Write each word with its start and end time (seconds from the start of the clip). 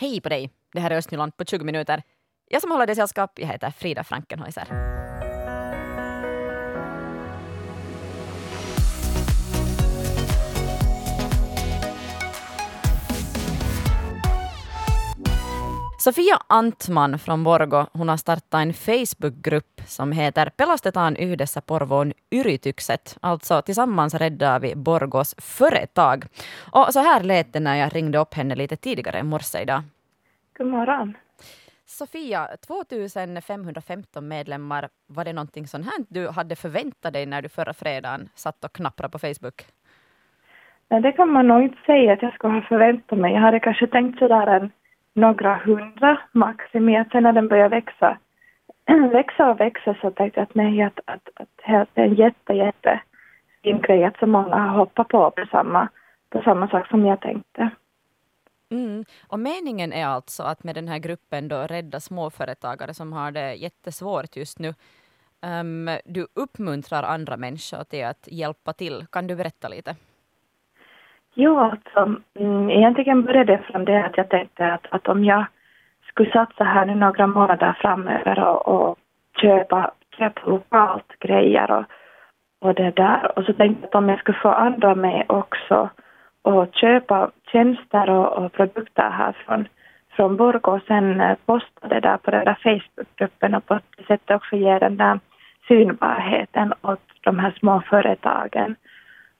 Hej 0.00 0.20
på 0.20 0.28
dig! 0.28 0.50
Det 0.72 0.80
här 0.80 0.90
är 0.90 0.96
Östnyland 0.96 1.36
på 1.36 1.44
20 1.44 1.64
minuter. 1.64 2.02
Jag 2.50 2.62
som 2.62 2.70
håller 2.70 2.86
dig 2.86 2.96
sällskap, 2.96 3.38
jag 3.38 3.46
heter 3.46 3.70
Frida 3.70 4.04
Frankenhäuser. 4.04 4.97
Sofia 16.08 16.36
Antman 16.46 17.18
från 17.18 17.44
Borgo 17.44 17.86
hon 17.92 18.08
har 18.08 18.16
startat 18.16 18.54
en 18.54 18.72
Facebookgrupp 18.72 19.80
som 19.86 20.12
heter 20.12 20.50
Pelastetaan 20.56 21.16
yhdessä 21.16 21.60
Porvoon 21.60 22.12
yritykset. 22.30 23.18
Alltså 23.22 23.62
tillsammans 23.62 24.14
räddar 24.14 24.60
vi 24.60 24.74
Borgos 24.76 25.34
företag. 25.38 26.24
Och 26.72 26.92
så 26.92 27.00
här 27.00 27.22
lät 27.22 27.52
det 27.52 27.60
när 27.60 27.76
jag 27.76 27.94
ringde 27.94 28.18
upp 28.18 28.34
henne 28.34 28.54
lite 28.54 28.76
tidigare 28.76 29.18
i 29.18 29.22
morse 29.22 29.62
idag. 29.62 29.82
God 30.58 30.66
morgon. 30.66 31.16
Sofia, 31.86 32.48
2515 32.66 34.28
medlemmar, 34.28 34.88
var 35.06 35.24
det 35.24 35.32
någonting 35.32 35.66
sånt 35.66 35.84
här 35.84 36.04
du 36.08 36.28
hade 36.28 36.56
förväntat 36.56 37.12
dig 37.12 37.26
när 37.26 37.42
du 37.42 37.48
förra 37.48 37.74
fredagen 37.74 38.28
satt 38.34 38.64
och 38.64 38.72
knapprade 38.72 39.12
på 39.12 39.18
Facebook? 39.18 39.66
Nej, 40.90 41.00
det 41.00 41.12
kan 41.12 41.32
man 41.32 41.48
nog 41.48 41.62
inte 41.62 41.78
säga 41.86 42.12
att 42.12 42.22
jag 42.22 42.34
skulle 42.34 42.54
ha 42.54 42.62
förväntat 42.62 43.18
mig. 43.18 43.32
Jag 43.32 43.40
hade 43.40 43.60
kanske 43.60 43.86
tänkt 43.86 44.18
sådär 44.18 44.46
en 44.46 44.70
några 45.18 45.56
hundra 45.56 46.18
max 46.32 46.64
i 46.72 46.80
meter. 46.80 47.20
när 47.20 47.32
den 47.32 47.48
började 47.48 47.76
växa, 47.76 48.18
växa 49.12 49.50
och 49.50 49.60
växa 49.60 49.94
så 50.00 50.10
tänkte 50.10 50.40
jag 50.40 50.44
att 50.44 50.54
nej, 50.54 50.82
att, 50.82 51.00
att, 51.04 51.28
att 51.34 51.48
det 51.94 52.00
är 52.00 52.04
en 52.04 52.14
jätte, 52.14 52.52
jätte 52.52 53.00
fin 53.62 53.80
grej 53.80 54.04
att 54.04 54.18
så 54.18 54.26
många 54.26 54.56
har 54.56 54.78
hoppat 54.78 55.08
på 55.08 55.30
på 55.30 55.46
samma, 55.50 55.88
på 56.30 56.42
samma 56.42 56.68
sak 56.68 56.88
som 56.88 57.06
jag 57.06 57.20
tänkte. 57.20 57.70
Mm. 58.70 59.04
Och 59.28 59.40
meningen 59.40 59.92
är 59.92 60.06
alltså 60.06 60.42
att 60.42 60.64
med 60.64 60.74
den 60.74 60.88
här 60.88 60.98
gruppen 60.98 61.48
då 61.48 61.56
rädda 61.56 62.00
småföretagare 62.00 62.94
som 62.94 63.12
har 63.12 63.30
det 63.30 63.54
jättesvårt 63.54 64.36
just 64.36 64.58
nu. 64.58 64.74
Um, 65.60 65.90
du 66.04 66.26
uppmuntrar 66.34 67.02
andra 67.02 67.36
människor 67.36 67.84
till 67.84 68.04
att 68.04 68.28
hjälpa 68.30 68.72
till. 68.72 69.06
Kan 69.12 69.26
du 69.26 69.36
berätta 69.36 69.68
lite? 69.68 69.96
Jo, 71.40 71.58
alltså, 71.58 72.20
mm, 72.38 72.70
egentligen 72.70 73.22
började 73.22 73.52
det 73.52 73.62
från 73.62 73.84
det 73.84 74.04
att 74.04 74.16
jag 74.16 74.28
tänkte 74.28 74.72
att, 74.72 74.86
att 74.90 75.08
om 75.08 75.24
jag 75.24 75.44
skulle 76.08 76.30
satsa 76.30 76.64
här 76.64 76.86
nu 76.86 76.94
några 76.94 77.26
månader 77.26 77.76
framöver 77.80 78.44
och, 78.44 78.68
och 78.68 78.98
köpa, 79.40 79.90
köpa 80.18 80.40
lokalt 80.50 81.18
grejer 81.18 81.70
och, 81.70 81.84
och 82.60 82.74
det 82.74 82.90
där. 82.90 83.38
Och 83.38 83.44
så 83.44 83.52
tänkte 83.52 83.80
jag 83.82 83.88
att 83.88 83.94
om 83.94 84.08
jag 84.08 84.18
skulle 84.18 84.38
få 84.38 84.48
andra 84.48 84.94
med 84.94 85.24
också 85.28 85.88
och 86.42 86.68
köpa 86.74 87.30
tjänster 87.52 88.10
och, 88.10 88.32
och 88.38 88.52
produkter 88.52 89.10
här 89.10 89.32
från, 89.32 89.68
från 90.16 90.36
Borgå 90.36 90.72
och 90.72 90.82
sen 90.86 91.20
eh, 91.20 91.36
posta 91.46 91.88
det 91.88 92.00
där 92.00 92.16
på 92.16 92.30
den 92.30 92.44
där 92.44 92.58
Facebookgruppen 92.62 93.54
och 93.54 93.66
på 93.66 93.74
det 93.96 94.06
sättet 94.06 94.36
också 94.36 94.56
ge 94.56 94.78
den 94.78 94.96
där 94.96 95.20
synbarheten 95.68 96.74
åt 96.82 97.08
de 97.20 97.38
här 97.38 97.54
små 97.58 97.82
företagen. 97.90 98.76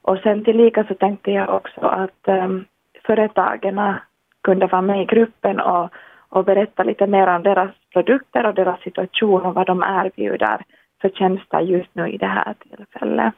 Och 0.02 0.18
sen 0.18 0.44
tillika 0.44 0.84
så 0.84 0.94
tänkte 0.94 1.30
jag 1.30 1.54
också 1.54 1.80
att 1.80 2.28
um, 2.28 2.64
företagen 3.06 3.94
kunde 4.42 4.66
vara 4.66 4.82
med 4.82 5.02
i 5.02 5.04
gruppen 5.04 5.60
och, 5.60 5.90
och 6.28 6.44
berätta 6.44 6.82
lite 6.82 7.06
mer 7.06 7.26
om 7.26 7.42
deras 7.42 7.70
produkter 7.92 8.46
och 8.46 8.54
deras 8.54 8.80
situation 8.80 9.42
och 9.42 9.54
vad 9.54 9.66
de 9.66 9.82
erbjuder 9.82 10.64
för 11.00 11.08
tjänster 11.08 11.60
just 11.60 11.94
nu 11.94 12.08
i 12.08 12.16
det 12.16 12.26
här 12.26 12.54
tillfället. 12.54 13.34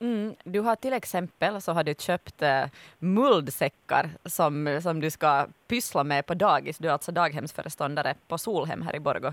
Mm, 0.00 0.34
du 0.44 0.60
har 0.60 0.76
till 0.76 0.92
exempel 0.92 1.60
så 1.60 1.72
har 1.72 1.84
du 1.84 1.94
köpt 1.98 2.42
äh, 2.42 2.64
muldsäckar 2.98 4.06
som, 4.24 4.80
som 4.82 5.00
du 5.00 5.10
ska 5.10 5.46
pyssla 5.68 6.04
med 6.04 6.26
på 6.26 6.34
dagis. 6.34 6.78
Du 6.78 6.88
är 6.88 6.92
alltså 6.92 7.12
daghemsföreståndare 7.12 8.14
på 8.28 8.38
Solhem 8.38 8.82
här 8.82 8.96
i 8.96 9.00
Borgå. 9.00 9.32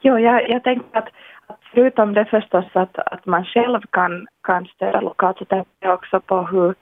Jo, 0.00 0.18
jag, 0.18 0.50
jag 0.50 0.64
tänkte 0.64 0.98
att 0.98 1.08
förutom 1.74 2.14
det 2.14 2.24
förstås 2.24 2.64
att, 2.72 2.98
att 2.98 3.26
man 3.26 3.44
själv 3.44 3.80
kan, 3.90 4.26
kan 4.42 4.66
stödja 4.66 5.00
lokalt 5.00 5.38
så 5.38 5.44
tänkte 5.44 5.72
jag 5.80 5.94
också 5.94 6.20
på 6.20 6.42
hur, 6.42 6.74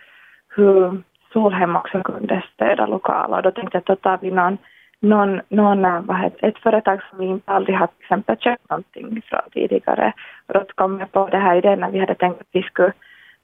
hur 0.57 1.03
Solhem 1.33 1.77
också 1.77 2.03
kunde 2.03 2.43
stödja 2.55 2.87
lokala 2.87 3.37
och 3.37 3.43
då 3.43 3.51
tänkte 3.51 3.77
jag 3.77 3.81
att 3.81 3.87
då 3.87 3.97
tar 3.97 4.19
vi 4.23 4.31
någon, 4.31 4.59
någon, 5.01 5.41
någon 5.49 5.85
eh, 5.85 6.01
vad 6.01 6.21
heter, 6.21 6.49
ett 6.49 6.59
företag 6.59 7.01
som 7.11 7.19
vi 7.19 7.27
inte 7.27 7.53
aldrig 7.53 7.77
har 7.79 7.87
till 7.87 8.03
exempel 8.03 8.37
köpt 8.39 8.71
någonting 8.71 9.23
från 9.27 9.41
tidigare. 9.53 10.13
Och 10.47 10.55
då 10.55 10.65
kom 10.75 11.01
jag 11.01 11.13
på 11.13 11.29
det 11.29 11.39
här 11.39 11.57
idén 11.57 11.81
när 11.81 11.91
vi 11.91 11.99
hade 11.99 12.15
tänkt 12.15 12.41
att 12.41 12.47
vi 12.53 12.63
skulle 12.63 12.93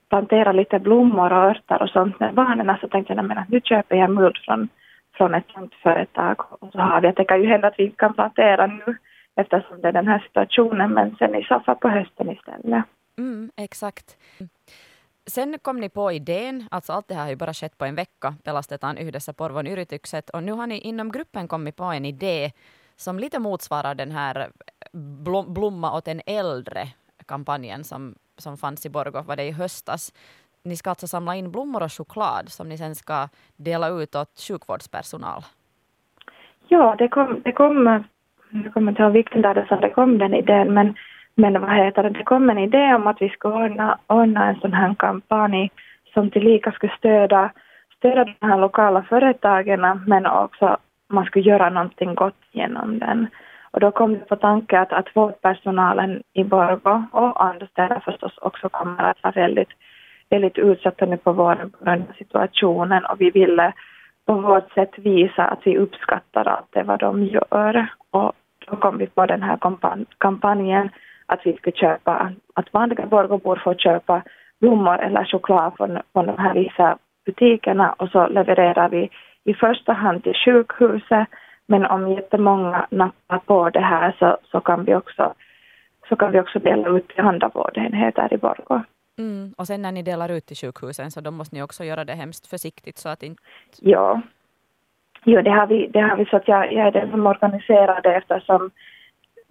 plantera 0.08 0.52
lite 0.52 0.78
blommor 0.78 1.32
och 1.32 1.44
örter 1.50 1.82
och 1.82 1.90
sånt 1.90 2.20
med 2.20 2.34
barnen. 2.34 2.76
Så 2.80 2.88
tänkte 2.88 3.14
jag 3.14 3.30
att 3.38 3.48
nu 3.48 3.60
köper 3.64 3.96
jag 3.96 4.10
muld 4.10 4.36
från, 4.44 4.68
från 5.16 5.34
ett 5.34 5.50
sånt 5.54 5.74
företag. 5.74 6.36
Och 6.60 6.72
så 6.72 6.78
har 6.78 7.00
vi, 7.00 7.12
det 7.12 7.24
kan 7.24 7.42
ju 7.42 7.48
hända 7.48 7.68
att 7.68 7.78
vi 7.78 7.90
kan 7.90 8.14
plantera 8.14 8.66
nu 8.66 8.96
eftersom 9.36 9.80
det 9.80 9.88
är 9.88 9.92
den 9.92 10.08
här 10.08 10.18
situationen, 10.18 10.94
men 10.94 11.16
sen 11.16 11.34
i 11.34 11.44
så 11.44 11.60
fall 11.60 11.76
på 11.76 11.88
hösten 11.88 12.30
istället. 12.30 12.84
Mm, 13.18 13.50
exakt. 13.56 14.16
Sen 15.26 15.58
kom 15.62 15.80
ni 15.80 15.88
på 15.88 16.12
idén, 16.12 16.68
alltså 16.70 16.92
allt 16.92 17.08
det 17.08 17.14
här 17.14 17.22
har 17.22 17.30
ju 17.30 17.36
bara 17.36 17.54
skett 17.54 17.78
på 17.78 17.84
en 17.84 17.94
vecka, 17.94 18.34
pelastetaan 18.44 18.98
yhdessä 18.98 19.32
Porvon 19.32 19.66
yritykset, 19.66 20.30
och 20.30 20.42
nu 20.42 20.52
har 20.52 20.66
ni 20.66 20.78
inom 20.78 21.12
gruppen 21.12 21.48
kommit 21.48 21.76
på 21.76 21.84
en 21.84 22.04
idé 22.04 22.52
som 22.96 23.18
lite 23.18 23.38
motsvarar 23.38 23.94
den 23.94 24.10
här 24.10 24.50
Blomma 25.46 25.96
åt 25.96 26.08
en 26.08 26.20
äldre 26.26 26.88
kampanjen 27.26 27.84
som, 27.84 28.14
som 28.36 28.56
fanns 28.56 28.86
i 28.86 28.90
Borgå, 28.90 29.22
var 29.22 29.36
det 29.36 29.44
i 29.44 29.52
höstas. 29.52 30.12
Ni 30.64 30.76
ska 30.76 30.90
alltså 30.90 31.06
samla 31.06 31.36
in 31.36 31.50
blommor 31.50 31.82
och 31.82 31.92
choklad 31.92 32.48
som 32.48 32.68
ni 32.68 32.78
sen 32.78 32.94
ska 32.94 33.28
dela 33.56 33.88
ut 33.88 34.14
åt 34.14 34.40
sjukvårdspersonal. 34.48 35.42
Ja, 36.68 36.94
det 36.98 37.08
kom, 37.08 37.42
det 37.44 37.52
kom 37.52 38.04
jag 38.52 38.74
kommer 38.74 38.92
inte 38.92 39.02
ihåg 39.02 39.12
vilken 39.12 39.42
dag 39.42 39.54
det 39.54 39.66
som 39.68 39.80
det 39.80 39.90
kom 39.90 40.18
den 40.18 40.34
idén, 40.34 40.74
men, 40.74 40.94
men 41.34 41.60
vad 41.60 41.76
heter 41.76 42.02
det, 42.02 42.10
det 42.10 42.24
kom 42.24 42.50
en 42.50 42.58
idé 42.58 42.94
om 42.94 43.06
att 43.06 43.22
vi 43.22 43.28
skulle 43.28 43.54
ordna, 43.54 43.98
ordna 44.06 44.48
en 44.48 44.60
sån 44.60 44.72
här 44.72 44.94
kampanj 44.98 45.70
som 46.14 46.30
tillika 46.30 46.72
skulle 46.72 46.92
stödja, 46.98 47.50
stödja 47.96 48.24
de 48.24 48.46
här 48.46 48.58
lokala 48.58 49.02
företagen, 49.02 50.00
men 50.06 50.26
också 50.26 50.76
man 51.08 51.24
skulle 51.24 51.44
göra 51.44 51.70
någonting 51.70 52.14
gott 52.14 52.42
genom 52.52 52.98
den. 52.98 53.26
Och 53.70 53.80
då 53.80 53.90
kom 53.90 54.12
det 54.12 54.28
på 54.28 54.36
tanke 54.36 54.80
att, 54.80 54.92
att 54.92 55.16
vårdpersonalen 55.16 56.22
i 56.32 56.44
Borgå 56.44 57.04
och 57.12 57.44
andra 57.44 57.66
städer 57.66 58.00
förstås 58.04 58.38
också 58.38 58.68
kommer 58.68 59.02
att 59.02 59.22
vara 59.22 59.32
väldigt, 59.32 59.68
väldigt 60.30 60.58
utsatta 60.58 61.06
nu 61.06 61.16
på 61.16 61.32
våren 61.32 61.70
på 61.70 61.84
grund 61.84 62.02
av 62.08 62.14
situationen 62.18 63.04
och 63.04 63.20
vi 63.20 63.30
ville 63.30 63.72
på 64.26 64.34
vårt 64.34 64.72
sätt 64.72 64.90
visa 64.96 65.44
att 65.44 65.60
vi 65.64 65.78
uppskattar 65.78 66.48
allt 66.48 66.68
det 66.70 66.82
vad 66.82 67.00
de 67.00 67.24
gör. 67.24 67.86
Och 68.10 68.32
då 68.66 68.76
kom 68.76 68.98
vi 68.98 69.06
på 69.06 69.26
den 69.26 69.42
här 69.42 69.58
kampanjen 70.18 70.90
att 71.26 71.40
vi 71.44 71.56
skulle 71.56 71.76
köpa, 71.76 72.32
att 72.54 72.72
vanliga 72.72 73.06
Borgåbor 73.06 73.60
får 73.64 73.74
köpa 73.74 74.22
blommor 74.60 74.98
eller 74.98 75.24
choklad 75.24 75.72
från, 75.76 75.98
från 76.12 76.26
de 76.26 76.38
här 76.38 76.54
vissa 76.54 76.98
butikerna 77.24 77.92
och 77.92 78.08
så 78.08 78.26
levererar 78.26 78.88
vi 78.88 79.10
i 79.44 79.54
första 79.54 79.92
hand 79.92 80.22
till 80.22 80.34
sjukhuset 80.44 81.28
men 81.66 81.86
om 81.86 82.12
jättemånga 82.12 82.86
nappar 82.90 83.38
på 83.38 83.70
det 83.70 83.80
här 83.80 84.16
så, 84.18 84.38
så, 84.50 84.60
kan, 84.60 84.84
vi 84.84 84.94
också, 84.94 85.34
så 86.08 86.16
kan 86.16 86.32
vi 86.32 86.40
också 86.40 86.58
dela 86.58 86.88
ut 86.88 87.08
till 87.08 87.20
andra 87.20 87.48
vårdenheter 87.48 88.34
i 88.34 88.36
Borgå. 88.36 88.82
Mm. 89.18 89.54
Och 89.58 89.66
sen 89.66 89.82
när 89.82 89.92
ni 89.92 90.02
delar 90.02 90.28
ut 90.28 90.46
till 90.46 90.56
sjukhusen 90.56 91.10
så 91.10 91.20
då 91.20 91.30
måste 91.30 91.56
ni 91.56 91.62
också 91.62 91.84
göra 91.84 92.04
det 92.04 92.12
hemskt 92.12 92.46
försiktigt 92.46 92.98
så 92.98 93.08
att 93.08 93.22
inte... 93.22 93.42
Ja, 93.80 94.20
Jo, 95.24 95.42
det 95.42 95.50
har 95.50 95.66
vi, 95.66 95.86
det 95.86 96.00
har 96.00 96.16
vi 96.16 96.24
så 96.24 96.36
att 96.36 96.48
jag, 96.48 96.72
jag 96.72 96.86
är 96.86 96.90
den 96.90 97.10
som 97.10 97.26
organiserar 97.26 98.00
det 98.02 98.14
eftersom 98.14 98.70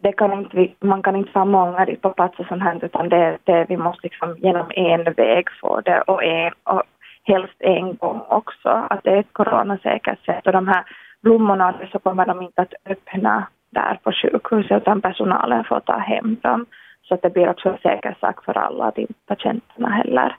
det 0.04 0.12
kan 0.12 0.34
inte, 0.34 0.86
man 0.86 1.04
kan 1.04 1.16
inte 1.16 1.32
få 1.32 1.46
många 1.46 1.88
på 2.02 2.10
plats 2.10 2.40
och 2.40 2.46
sånt 2.46 2.64
här 2.64 2.86
utan 2.86 3.10
det, 3.10 3.38
det, 3.44 3.66
vi 3.70 3.78
måste 3.78 4.00
liksom 4.04 4.38
genom 4.38 4.72
en 4.76 5.14
väg 5.14 5.50
få 5.62 5.82
det 5.82 6.02
och, 6.02 6.24
en, 6.24 6.52
och 6.64 6.84
helst 7.24 7.56
en 7.60 7.96
gång 7.96 8.22
också. 8.28 8.70
Att 8.70 9.04
det 9.04 9.10
är 9.12 9.20
ett 9.20 9.34
coronasäkert 9.34 10.26
sätt 10.26 10.48
och 10.48 10.54
de 10.54 10.68
här 10.68 10.84
blommorna 11.22 11.74
så 11.92 12.00
kommer 12.00 12.26
de 12.26 12.42
inte 12.42 12.62
att 12.62 12.74
öppna 12.86 13.48
där 13.70 14.00
på 14.04 14.12
sjukhuset 14.12 14.82
utan 14.82 15.02
personalen 15.02 15.64
får 15.64 15.80
ta 15.80 15.98
hem 15.98 16.38
dem. 16.42 16.66
Så 17.04 17.14
att 17.14 17.22
det 17.22 17.30
blir 17.30 17.50
också 17.50 17.70
en 17.70 17.78
säker 17.78 18.16
sak 18.20 18.46
för 18.46 18.58
alla 18.58 18.86
att 18.86 18.98
inte 18.98 19.14
patienterna 19.28 19.90
heller, 19.90 20.36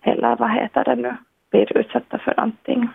heller 0.00 0.36
vad 0.36 0.50
heter 0.50 0.84
det 0.84 0.94
nu, 0.94 1.14
blir 1.50 1.78
utsatta 1.78 2.18
för 2.18 2.34
någonting. 2.36 2.88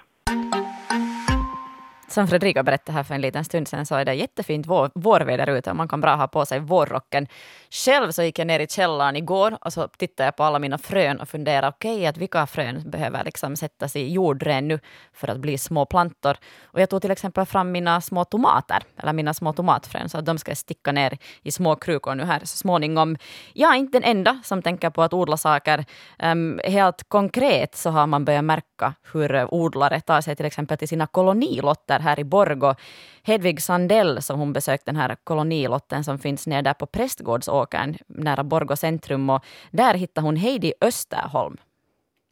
Som 2.09 2.27
Fredrika 2.27 2.63
berättade 2.63 2.95
här 2.95 3.03
för 3.03 3.15
en 3.15 3.21
liten 3.21 3.45
stund 3.45 3.67
sedan 3.67 3.85
så 3.85 3.95
är 3.95 4.05
det 4.05 4.13
jättefint 4.13 4.67
vår, 4.67 4.91
vårväder 4.95 5.47
ute 5.49 5.69
och 5.69 5.75
man 5.75 5.87
kan 5.87 6.01
bra 6.01 6.15
ha 6.15 6.27
på 6.27 6.45
sig 6.45 6.59
vårrocken. 6.59 7.27
Själv 7.69 8.11
så 8.11 8.23
gick 8.23 8.39
jag 8.39 8.47
ner 8.47 8.59
i 8.59 8.67
källaren 8.67 9.15
igår 9.15 9.57
och 9.61 9.73
så 9.73 9.87
tittade 9.87 10.27
jag 10.27 10.35
på 10.35 10.43
alla 10.43 10.59
mina 10.59 10.77
frön 10.77 11.19
och 11.19 11.29
funderade 11.29 11.67
okej 11.67 11.95
okay, 11.95 12.05
att 12.05 12.17
vilka 12.17 12.47
frön 12.47 12.89
behöver 12.89 13.23
liksom 13.23 13.55
sättas 13.55 13.95
i 13.95 14.13
jordren 14.13 14.67
nu 14.67 14.79
för 15.13 15.27
att 15.27 15.37
bli 15.39 15.57
små 15.57 15.85
plantor. 15.85 16.37
Och 16.63 16.81
jag 16.81 16.89
tog 16.89 17.01
till 17.01 17.11
exempel 17.11 17.45
fram 17.45 17.71
mina 17.71 18.01
små 18.01 18.25
tomater, 18.25 18.83
eller 18.97 19.13
mina 19.13 19.33
små 19.33 19.53
tomatfrön, 19.53 20.09
så 20.09 20.17
att 20.17 20.25
de 20.25 20.37
ska 20.37 20.55
sticka 20.55 20.91
ner 20.91 21.17
i 21.43 21.51
små 21.51 21.75
krukor 21.75 22.15
nu 22.15 22.23
här 22.23 22.39
så 22.39 22.57
småningom. 22.57 23.17
Jag 23.53 23.73
är 23.73 23.77
inte 23.77 23.99
den 23.99 24.17
enda 24.17 24.39
som 24.43 24.61
tänker 24.61 24.89
på 24.89 25.03
att 25.03 25.13
odla 25.13 25.37
saker. 25.37 25.85
Um, 26.23 26.59
helt 26.63 27.09
konkret 27.09 27.75
så 27.75 27.89
har 27.89 28.07
man 28.07 28.25
börjat 28.25 28.43
märka 28.43 28.93
hur 29.13 29.53
odlare 29.53 30.01
tar 30.01 30.21
sig 30.21 30.35
till 30.35 30.45
exempel 30.45 30.77
till 30.77 30.87
sina 30.87 31.07
kolonilotter 31.07 31.96
här 31.99 32.19
i 32.19 32.23
Borgo. 32.23 32.75
Hedvig 33.23 33.61
Sandell, 33.61 34.21
som 34.21 34.39
hon 34.39 34.53
besökt 34.53 34.85
den 34.85 34.95
här 34.95 35.15
kolonilotten 35.23 36.03
som 36.03 36.19
finns 36.19 36.47
nere 36.47 36.61
där 36.61 36.73
på 36.73 36.85
Prästgårdsåkern 36.85 37.97
nära 38.07 38.43
Borgo 38.43 38.75
centrum 38.75 39.29
och 39.29 39.45
där 39.71 39.93
hittade 39.93 40.27
hon 40.27 40.35
Heidi 40.35 40.73
Österholm. 40.81 41.57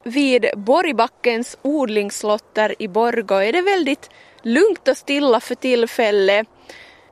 Vid 0.04 0.46
Borgbackens 0.56 1.58
odlingslotter 1.62 2.76
i 2.80 2.88
Borgo 2.88 3.36
är 3.36 3.54
det 3.54 3.62
väldigt 3.62 4.10
lugnt 4.42 4.88
och 4.88 4.98
stilla 4.98 5.40
för 5.40 5.56
tillfället. 5.56 6.48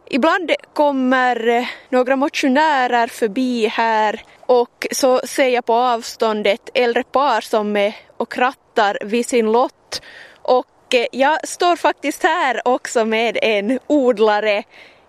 Ibland 0.05 0.51
kommer 0.73 1.47
eh, 1.47 1.65
några 1.89 2.15
motionärer 2.15 3.07
förbi 3.07 3.67
här 3.67 4.21
och 4.45 4.87
så 4.91 5.21
ser 5.23 5.49
jag 5.49 5.65
på 5.65 5.73
avstånd 5.73 6.47
ett 6.47 6.69
äldre 6.73 7.03
par 7.03 7.41
som 7.41 7.77
är 7.77 7.95
och 8.17 8.31
krattar 8.31 8.97
vid 9.05 9.25
sin 9.25 9.51
lott. 9.51 10.01
Och 10.87 10.95
eh, 10.95 11.05
jag 11.11 11.47
står 11.47 11.75
faktiskt 11.75 12.23
här 12.23 12.61
också 12.65 13.05
med 13.05 13.37
en 13.41 13.79
odlare, 13.87 14.63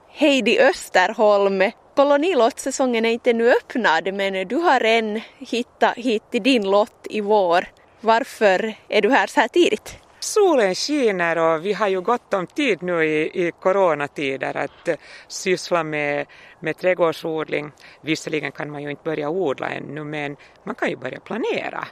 Heidi 0.09 0.61
Österholm. 0.61 1.63
Kolonilottssäsongen 1.97 3.05
är 3.05 3.11
inte 3.11 3.33
nu 3.33 3.51
öppnad 3.53 4.15
men 4.15 4.49
du 4.49 4.57
har 4.57 4.81
än 4.81 5.21
hittat 5.39 5.95
hit 5.97 6.23
till 6.31 6.43
din 6.43 6.71
lott 6.71 7.07
i 7.11 7.21
vår. 7.21 7.67
Varför 8.01 8.75
är 8.89 9.03
du 9.03 9.11
här 9.11 9.27
så 9.27 9.41
här 9.41 9.49
tidigt? 9.49 9.99
Solen 10.21 10.75
skiner 10.75 11.39
och 11.39 11.67
vi 11.67 11.73
har 11.73 11.89
ju 11.89 12.01
gott 12.01 12.35
om 12.35 12.47
tid 12.47 12.83
nu 12.83 13.05
i, 13.05 13.47
i 13.47 13.53
coronatider 13.61 14.57
att 14.57 14.89
eh, 14.89 14.97
syssla 15.29 15.85
med, 15.85 16.27
med 16.61 16.77
trädgårdsodling. 16.77 17.73
Visserligen 18.01 18.53
kan 18.53 18.71
man 18.71 18.83
ju 18.83 18.91
inte 18.91 19.05
börja 19.05 19.31
odla 19.31 19.69
ännu 19.69 20.05
men 20.05 20.37
man 20.65 20.75
kan 20.75 20.91
ju 20.91 20.97
börja 20.97 21.21
planera. 21.21 21.85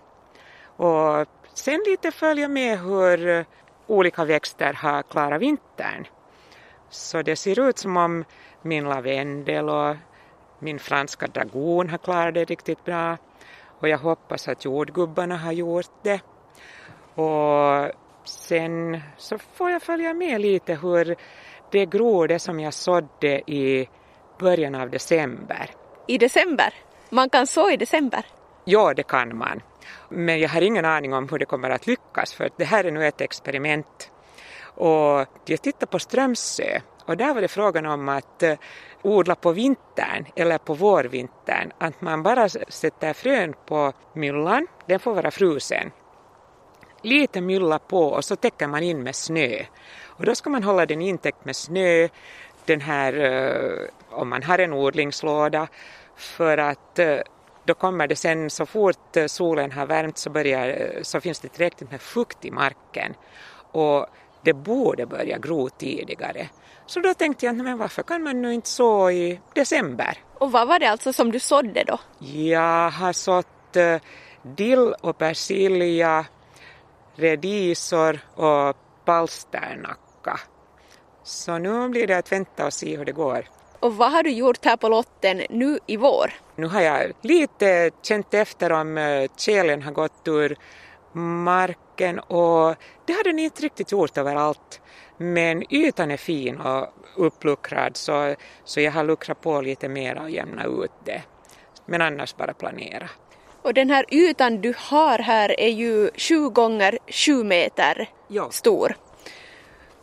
Och 0.77 1.27
sen 1.55 1.81
lite 1.87 2.11
följa 2.11 2.49
med 2.49 2.81
hur 2.81 3.29
eh, 3.29 3.45
olika 3.87 4.25
växter 4.25 4.73
har 4.73 5.03
klarat 5.03 5.41
vintern. 5.41 6.07
Så 6.91 7.23
det 7.23 7.37
ser 7.37 7.69
ut 7.69 7.79
som 7.79 7.97
om 7.97 8.25
min 8.63 8.85
lavendel 8.85 9.69
och 9.69 9.97
min 10.59 10.79
franska 10.79 11.27
dragon 11.27 11.91
har 11.91 11.99
klarat 11.99 12.35
det 12.35 12.45
riktigt 12.45 12.85
bra. 12.85 13.17
Och 13.81 13.89
jag 13.89 13.99
hoppas 13.99 14.49
att 14.49 14.65
jordgubbarna 14.65 15.37
har 15.37 15.53
gjort 15.53 15.91
det. 16.03 16.21
Och 17.15 17.93
sen 18.25 19.01
så 19.17 19.39
får 19.39 19.71
jag 19.71 19.83
följa 19.83 20.15
med 20.15 20.41
lite 20.41 20.75
hur 20.75 21.17
det 21.71 21.87
gror 21.87 22.29
det 22.29 22.39
som 22.39 22.61
jag 22.61 22.75
sådde 22.75 23.51
i 23.51 23.89
början 24.39 24.75
av 24.75 24.91
december. 24.91 25.71
I 26.07 26.19
december? 26.19 26.75
Man 27.11 27.31
kan 27.31 27.47
så 27.47 27.71
i 27.71 27.77
december? 27.77 28.27
Ja, 28.65 28.95
det 28.95 29.03
kan 29.03 29.37
man. 29.37 29.63
Men 30.09 30.41
jag 30.41 30.49
har 30.49 30.61
ingen 30.61 30.85
aning 30.85 31.15
om 31.15 31.29
hur 31.29 31.39
det 31.39 31.45
kommer 31.45 31.71
att 31.71 31.87
lyckas 31.87 32.35
för 32.35 32.51
det 32.57 32.65
här 32.65 32.85
är 32.85 32.91
nu 32.91 33.07
ett 33.07 33.21
experiment. 33.21 34.11
Och 34.65 35.27
jag 35.45 35.63
tittade 35.63 35.87
på 35.87 35.99
Strömsö 35.99 36.81
och 37.07 37.17
där 37.17 37.35
var 37.35 37.41
det 37.41 37.49
frågan 37.49 37.87
om 37.87 38.09
att 38.09 38.43
eh, 38.43 38.55
odla 39.03 39.35
på 39.35 39.53
vintern 39.53 40.27
eller 40.37 40.59
på 40.59 40.75
vårvintern. 40.75 41.73
Att 41.79 42.01
man 42.01 42.23
bara 42.23 42.49
sätter 42.49 43.13
frön 43.13 43.55
på 43.67 43.93
myllan, 44.15 44.67
den 44.87 45.01
får 45.01 45.15
vara 45.15 45.31
frusen 45.31 45.91
lite 47.03 47.41
mylla 47.41 47.79
på 47.79 48.09
och 48.09 48.25
så 48.25 48.37
täcker 48.37 48.67
man 48.67 48.83
in 48.83 49.03
med 49.03 49.17
snö. 49.17 49.65
Och 50.05 50.25
då 50.25 50.35
ska 50.35 50.51
man 50.51 50.63
hålla 50.63 50.87
den 50.87 51.03
intäckt 51.03 51.45
med 51.45 51.57
snö, 51.57 52.09
den 52.65 52.81
här, 52.81 53.13
eh, 53.13 54.19
om 54.19 54.29
man 54.29 54.43
har 54.43 54.59
en 54.59 54.73
odlingslåda, 54.73 55.69
för 56.17 56.59
att 56.59 56.99
eh, 56.99 57.19
då 57.65 57.75
kommer 57.75 58.07
det 58.07 58.17
sen 58.17 58.51
så 58.51 58.67
fort 58.67 59.17
uh, 59.17 59.27
solen 59.27 59.73
har 59.73 59.87
värmt 59.87 60.19
så, 60.19 60.31
börjar, 60.31 60.99
så 61.03 61.21
finns 61.21 61.41
det 61.41 61.49
tillräckligt 61.49 61.91
med 61.91 62.01
fukt 62.01 62.45
i 62.45 62.51
marken 62.51 63.15
och 63.73 64.07
det 64.43 64.53
borde 64.53 65.07
börja 65.07 65.39
gro 65.39 65.69
tidigare. 65.69 66.49
Så 66.87 67.01
då 67.01 67.15
tänkte 67.15 67.47
jag, 67.47 67.57
men 67.57 67.79
varför 67.79 68.03
kan 68.03 68.23
man 68.23 68.43
nu 68.43 68.55
inte 68.55 68.69
så 68.69 69.11
i 69.11 69.41
december? 69.55 70.19
Och 70.35 70.53
vad 70.53 70.69
var 70.69 70.79
det 70.79 70.87
alltså 70.87 71.13
som 71.13 71.33
du 71.33 71.39
sådde 71.39 71.85
då? 71.85 71.99
Jag 72.19 72.91
har 72.91 73.13
sått 73.13 73.77
dill 74.43 74.95
och 75.01 75.19
persilja, 75.19 76.27
redisor 77.15 78.21
och 78.35 78.77
palsternacka. 79.05 80.41
Så 81.23 81.59
nu 81.59 81.89
blir 81.89 82.07
det 82.07 82.19
att 82.19 82.33
vänta 82.33 82.67
och 82.67 82.73
se 82.73 82.97
hur 82.97 83.05
det 83.05 83.13
går. 83.13 83.49
Och 83.83 83.97
vad 83.97 84.13
har 84.13 84.23
du 84.23 84.31
gjort 84.31 84.65
här 84.65 84.77
på 84.77 84.89
lotten 84.89 85.43
nu 85.51 85.79
i 85.87 85.97
vår? 85.97 86.33
Nu 86.57 86.67
har 86.67 86.81
jag 86.81 87.13
lite 87.21 87.91
känt 88.03 88.35
efter 88.35 88.73
om 88.73 88.99
eh, 88.99 89.31
kärlen 89.37 89.83
har 89.83 89.93
gått 89.93 90.29
ur 90.29 90.57
marken 91.45 92.19
och 92.19 92.77
det 93.07 93.13
har 93.13 93.25
den 93.25 93.39
inte 93.39 93.63
riktigt 93.63 93.93
gjort 93.93 94.19
överallt. 94.19 94.81
Men 95.17 95.75
ytan 95.75 96.11
är 96.11 96.17
fin 96.17 96.61
och 96.61 96.87
uppluckrad 97.17 97.97
så, 97.97 98.35
så 98.65 98.81
jag 98.81 98.93
har 98.93 99.05
luckrat 99.05 99.41
på 99.41 99.61
lite 99.61 99.89
mer 99.89 100.19
och 100.19 100.31
jämnat 100.31 100.67
ut 100.67 100.91
det. 101.05 101.23
Men 101.87 102.03
annars 102.03 102.37
bara 102.37 102.55
planera. 102.55 103.09
Och 103.63 103.75
den 103.75 103.91
här 103.91 104.05
ytan 104.09 104.61
du 104.61 104.75
har 104.77 105.19
här 105.19 105.61
är 105.61 105.71
ju 105.71 106.11
7 106.17 106.49
gånger 106.49 106.99
7 107.09 107.45
meter 107.45 108.09
ja. 108.29 108.51
stor. 108.51 108.97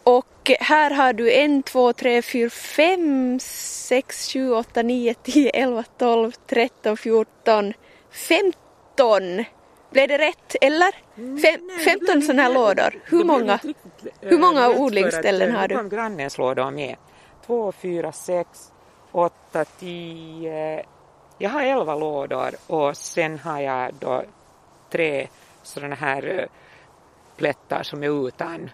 Och 0.03 0.25
här 0.59 0.91
har 0.91 1.13
du 1.13 1.33
en, 1.33 1.63
två, 1.63 1.93
tre, 1.93 2.21
fyra, 2.21 2.49
fem, 2.49 3.39
sex, 3.39 4.33
sju, 4.33 4.51
åtta, 4.51 4.81
nio, 4.81 5.13
tio, 5.13 5.49
elva, 5.49 5.83
tolv, 5.83 6.31
tretton, 6.31 6.97
fjorton, 6.97 7.73
femton. 8.11 9.45
Blev 9.91 10.07
det 10.07 10.17
rätt 10.17 10.55
eller? 10.61 10.91
Fem, 11.41 11.69
15 11.85 12.21
sådana 12.21 12.41
här 12.41 12.53
lådor. 12.53 13.01
Hur 13.05 13.23
många, 13.23 13.59
hur 14.21 14.37
många 14.37 14.69
odlingsställen 14.69 15.55
har 15.55 15.67
du? 15.67 15.75
Nu 15.75 15.79
kom 15.79 15.89
grannens 15.89 16.37
lådor 16.37 16.71
med. 16.71 16.95
Två, 17.45 17.71
fyra, 17.71 18.11
sex, 18.11 18.71
åtta, 19.11 19.65
tio, 19.65 20.85
jag 21.41 21.49
har 21.49 21.63
elva 21.63 21.95
lådor 21.95 22.51
och 22.67 22.97
sen 22.97 23.39
har 23.39 23.59
jag 23.59 23.93
då 23.93 24.23
tre 24.89 25.27
sådana 25.63 25.95
här 25.95 26.39
eh, 26.39 26.45
plättar 27.37 27.83
som 27.83 28.03
är 28.03 28.27
utan, 28.27 28.69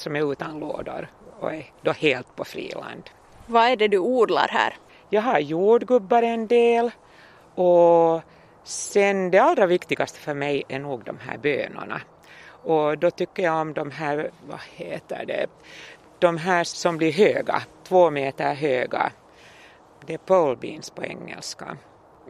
som 0.00 0.16
är 0.16 0.32
utan 0.32 0.58
lådor 0.58 1.10
och 1.40 1.54
är 1.54 1.64
då 1.82 1.92
helt 1.92 2.36
på 2.36 2.44
friland. 2.44 3.10
Vad 3.46 3.68
är 3.68 3.76
det 3.76 3.88
du 3.88 3.98
odlar 3.98 4.48
här? 4.48 4.74
Jag 5.10 5.22
har 5.22 5.38
jordgubbar 5.38 6.22
en 6.22 6.46
del 6.46 6.90
och 7.54 8.22
sen 8.64 9.30
det 9.30 9.38
allra 9.38 9.66
viktigaste 9.66 10.18
för 10.18 10.34
mig 10.34 10.64
är 10.68 10.78
nog 10.78 11.04
de 11.04 11.18
här 11.18 11.38
bönorna. 11.38 12.00
Och 12.64 12.98
då 12.98 13.10
tycker 13.10 13.42
jag 13.42 13.60
om 13.60 13.72
de 13.72 13.90
här, 13.90 14.30
vad 14.48 14.60
heter 14.74 15.24
det, 15.26 15.46
de 16.18 16.36
här 16.36 16.64
som 16.64 16.96
blir 16.96 17.12
höga, 17.12 17.62
två 17.84 18.10
meter 18.10 18.54
höga, 18.54 19.12
det 20.06 20.14
är 20.14 20.18
pole 20.18 20.56
beans 20.56 20.90
på 20.90 21.04
engelska. 21.04 21.76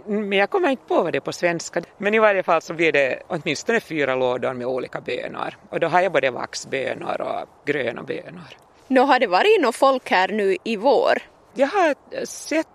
Men 0.06 0.32
jag 0.32 0.50
kommer 0.50 0.68
inte 0.68 0.86
på 0.88 1.02
vad 1.02 1.12
det 1.12 1.18
är 1.18 1.20
på 1.20 1.32
svenska. 1.32 1.82
Men 1.98 2.14
i 2.14 2.18
varje 2.18 2.42
fall 2.42 2.62
så 2.62 2.74
blir 2.74 2.92
det 2.92 3.22
åtminstone 3.26 3.80
fyra 3.80 4.14
lådor 4.14 4.54
med 4.54 4.66
olika 4.66 5.00
bönor. 5.00 5.58
Och 5.70 5.80
då 5.80 5.86
har 5.86 6.00
jag 6.00 6.12
både 6.12 6.30
vaxbönor 6.30 7.20
och 7.20 7.48
gröna 7.64 8.02
bönor. 8.02 8.56
Nå 8.88 9.02
har 9.02 9.18
det 9.18 9.26
varit 9.26 9.60
något 9.60 9.76
folk 9.76 10.10
här 10.10 10.28
nu 10.28 10.56
i 10.64 10.76
vår? 10.76 11.22
Jag 11.54 11.66
har 11.66 12.24
sett 12.24 12.66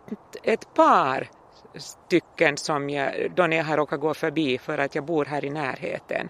ett 0.44 0.74
par 0.74 1.28
stycken 1.76 2.58
som 2.58 2.90
jag, 2.90 3.32
då 3.36 3.48
när 3.48 3.58
jag 3.58 3.64
har 3.64 3.78
råkat 3.78 4.00
gå 4.00 4.14
förbi 4.14 4.58
för 4.58 4.78
att 4.78 4.96
jag 4.96 5.04
bor 5.04 5.26
här 5.26 5.46
i 5.46 5.50
närheten. 5.50 6.30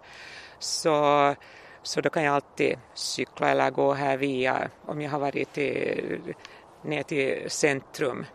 Så, 0.59 1.35
så 1.83 2.01
då 2.01 2.09
kan 2.09 2.23
jag 2.23 2.35
alltid 2.35 2.79
cykla 2.93 3.49
eller 3.49 3.69
gå 3.69 3.93
här 3.93 4.17
via, 4.17 4.69
om 4.85 5.01
jag 5.01 5.11
har 5.11 5.19
varit 5.19 5.53
till, 5.53 6.33
ner 6.81 7.03
till 7.03 7.49
centrum 7.49 8.25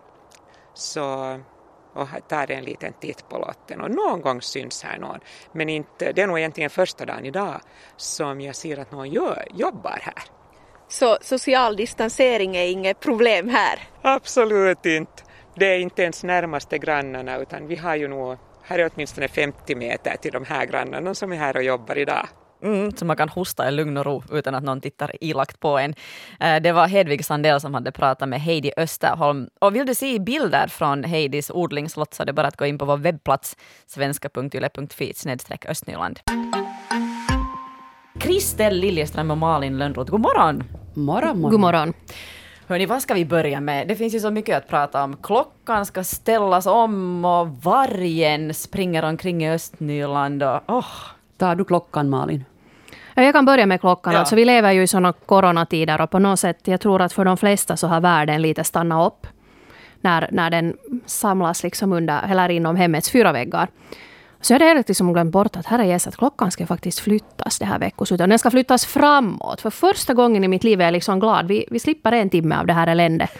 så 0.74 1.38
och 1.94 2.08
tar 2.28 2.50
en 2.50 2.64
liten 2.64 2.92
titt 2.92 3.28
på 3.28 3.38
lotten 3.38 3.80
och 3.80 3.90
någon 3.90 4.20
gång 4.20 4.42
syns 4.42 4.82
här 4.82 4.98
någon. 4.98 5.20
Men 5.52 5.68
inte, 5.68 6.12
det 6.12 6.22
är 6.22 6.26
nog 6.26 6.38
egentligen 6.38 6.70
första 6.70 7.04
dagen 7.04 7.24
idag 7.24 7.60
som 7.96 8.40
jag 8.40 8.56
ser 8.56 8.78
att 8.78 8.92
någon 8.92 9.10
gör, 9.10 9.44
jobbar 9.54 9.98
här. 10.02 10.24
Så 10.88 11.18
social 11.20 11.76
distansering 11.76 12.56
är 12.56 12.66
inget 12.66 13.00
problem 13.00 13.48
här? 13.48 13.78
Absolut 14.02 14.86
inte. 14.86 15.22
Det 15.54 15.66
är 15.66 15.78
inte 15.78 16.02
ens 16.02 16.24
närmaste 16.24 16.78
grannarna 16.78 17.38
utan 17.38 17.66
vi 17.66 17.76
har 17.76 17.96
ju 17.96 18.08
nog, 18.08 18.36
här 18.62 18.78
är 18.78 18.90
åtminstone 18.94 19.28
50 19.28 19.74
meter 19.74 20.16
till 20.16 20.32
de 20.32 20.44
här 20.44 20.66
grannarna 20.66 21.14
som 21.14 21.32
är 21.32 21.36
här 21.36 21.56
och 21.56 21.62
jobbar 21.62 21.98
idag. 21.98 22.28
Mm, 22.62 22.92
så 22.96 23.04
man 23.04 23.16
kan 23.16 23.28
hosta 23.28 23.68
i 23.68 23.70
lugn 23.70 23.96
och 23.96 24.06
ro 24.06 24.22
utan 24.32 24.54
att 24.54 24.64
någon 24.64 24.80
tittar 24.80 25.12
ilakt 25.20 25.60
på 25.60 25.78
en. 25.78 25.94
Eh, 26.40 26.62
det 26.62 26.72
var 26.72 26.86
Hedvig 26.86 27.24
Sandell 27.24 27.60
som 27.60 27.74
hade 27.74 27.92
pratat 27.92 28.28
med 28.28 28.40
Heidi 28.40 28.72
Österholm. 28.76 29.48
Och 29.58 29.76
vill 29.76 29.86
du 29.86 29.94
se 29.94 30.18
bilder 30.18 30.66
från 30.66 31.04
Heidis 31.04 31.50
odlingslott 31.50 32.14
så 32.14 32.22
är 32.22 32.26
det 32.26 32.32
bara 32.32 32.46
att 32.46 32.56
gå 32.56 32.66
in 32.66 32.78
på 32.78 32.84
vår 32.84 32.96
webbplats 32.96 33.56
svenska.yle.fi 33.86 35.12
östnyland. 35.68 36.20
Kristel 38.20 38.76
Liljeström 38.76 39.30
och 39.30 39.38
Malin 39.38 39.78
Lönnroth, 39.78 40.10
god 40.10 40.20
morgon! 40.20 40.64
Morgon, 40.94 41.38
morgon. 41.38 41.50
God 41.50 41.60
morgon. 41.60 41.92
Hörni, 42.66 42.86
vad 42.86 43.02
ska 43.02 43.14
vi 43.14 43.24
börja 43.24 43.60
med? 43.60 43.88
Det 43.88 43.96
finns 43.96 44.14
ju 44.14 44.20
så 44.20 44.30
mycket 44.30 44.56
att 44.56 44.68
prata 44.68 45.04
om. 45.04 45.16
Klockan 45.22 45.86
ska 45.86 46.04
ställas 46.04 46.66
om 46.66 47.24
och 47.24 47.48
vargen 47.48 48.54
springer 48.54 49.02
omkring 49.04 49.44
i 49.44 49.50
Östnyland. 49.50 50.42
Och, 50.42 50.60
oh. 50.68 50.86
Tar 51.36 51.54
du 51.54 51.64
klockan 51.64 52.10
Malin? 52.10 52.44
Ja, 53.14 53.22
Jag 53.22 53.34
kan 53.34 53.44
börja 53.44 53.66
med 53.66 53.80
klockan. 53.80 54.12
Ja. 54.12 54.18
Alltså, 54.18 54.36
vi 54.36 54.44
lever 54.44 54.72
ju 54.72 54.82
i 54.82 54.86
sådana 54.86 55.12
coronatider 55.12 56.00
och 56.00 56.10
på 56.10 56.18
något 56.18 56.40
sätt, 56.40 56.58
jag 56.64 56.80
tror 56.80 57.02
att 57.02 57.12
för 57.12 57.24
de 57.24 57.36
flesta 57.36 57.76
så 57.76 57.86
har 57.86 58.00
världen 58.00 58.42
lite 58.42 58.64
stannat 58.64 59.06
upp 59.06 59.26
när, 60.00 60.28
när 60.32 60.50
den 60.50 60.76
samlas 61.06 61.62
liksom 61.62 61.92
under, 61.92 62.22
eller 62.30 62.48
inom 62.48 62.76
hemmets 62.76 63.10
fyra 63.10 63.32
väggar. 63.32 63.68
Så 64.40 64.52
jag 64.52 64.60
hade 64.60 64.74
helt 64.74 64.88
liksom 64.88 65.12
glömt 65.12 65.32
bort 65.32 65.56
att 65.56 65.66
herre 65.66 65.86
Jesus, 65.86 66.06
att 66.06 66.16
klockan 66.16 66.50
ska 66.50 66.66
faktiskt 66.66 67.00
flyttas 67.00 67.58
det 67.58 67.64
här 67.64 67.78
veckoslutet. 67.78 68.28
Den 68.28 68.38
ska 68.38 68.50
flyttas 68.50 68.86
framåt. 68.86 69.60
För 69.60 69.70
första 69.70 70.14
gången 70.14 70.44
i 70.44 70.48
mitt 70.48 70.64
liv 70.64 70.80
är 70.80 70.84
jag 70.84 70.92
liksom 70.92 71.20
glad. 71.20 71.48
Vi, 71.48 71.66
vi 71.70 71.78
slipper 71.78 72.12
en 72.12 72.30
timme 72.30 72.58
av 72.58 72.66
det 72.66 72.72
här 72.72 72.86
eländet. 72.86 73.30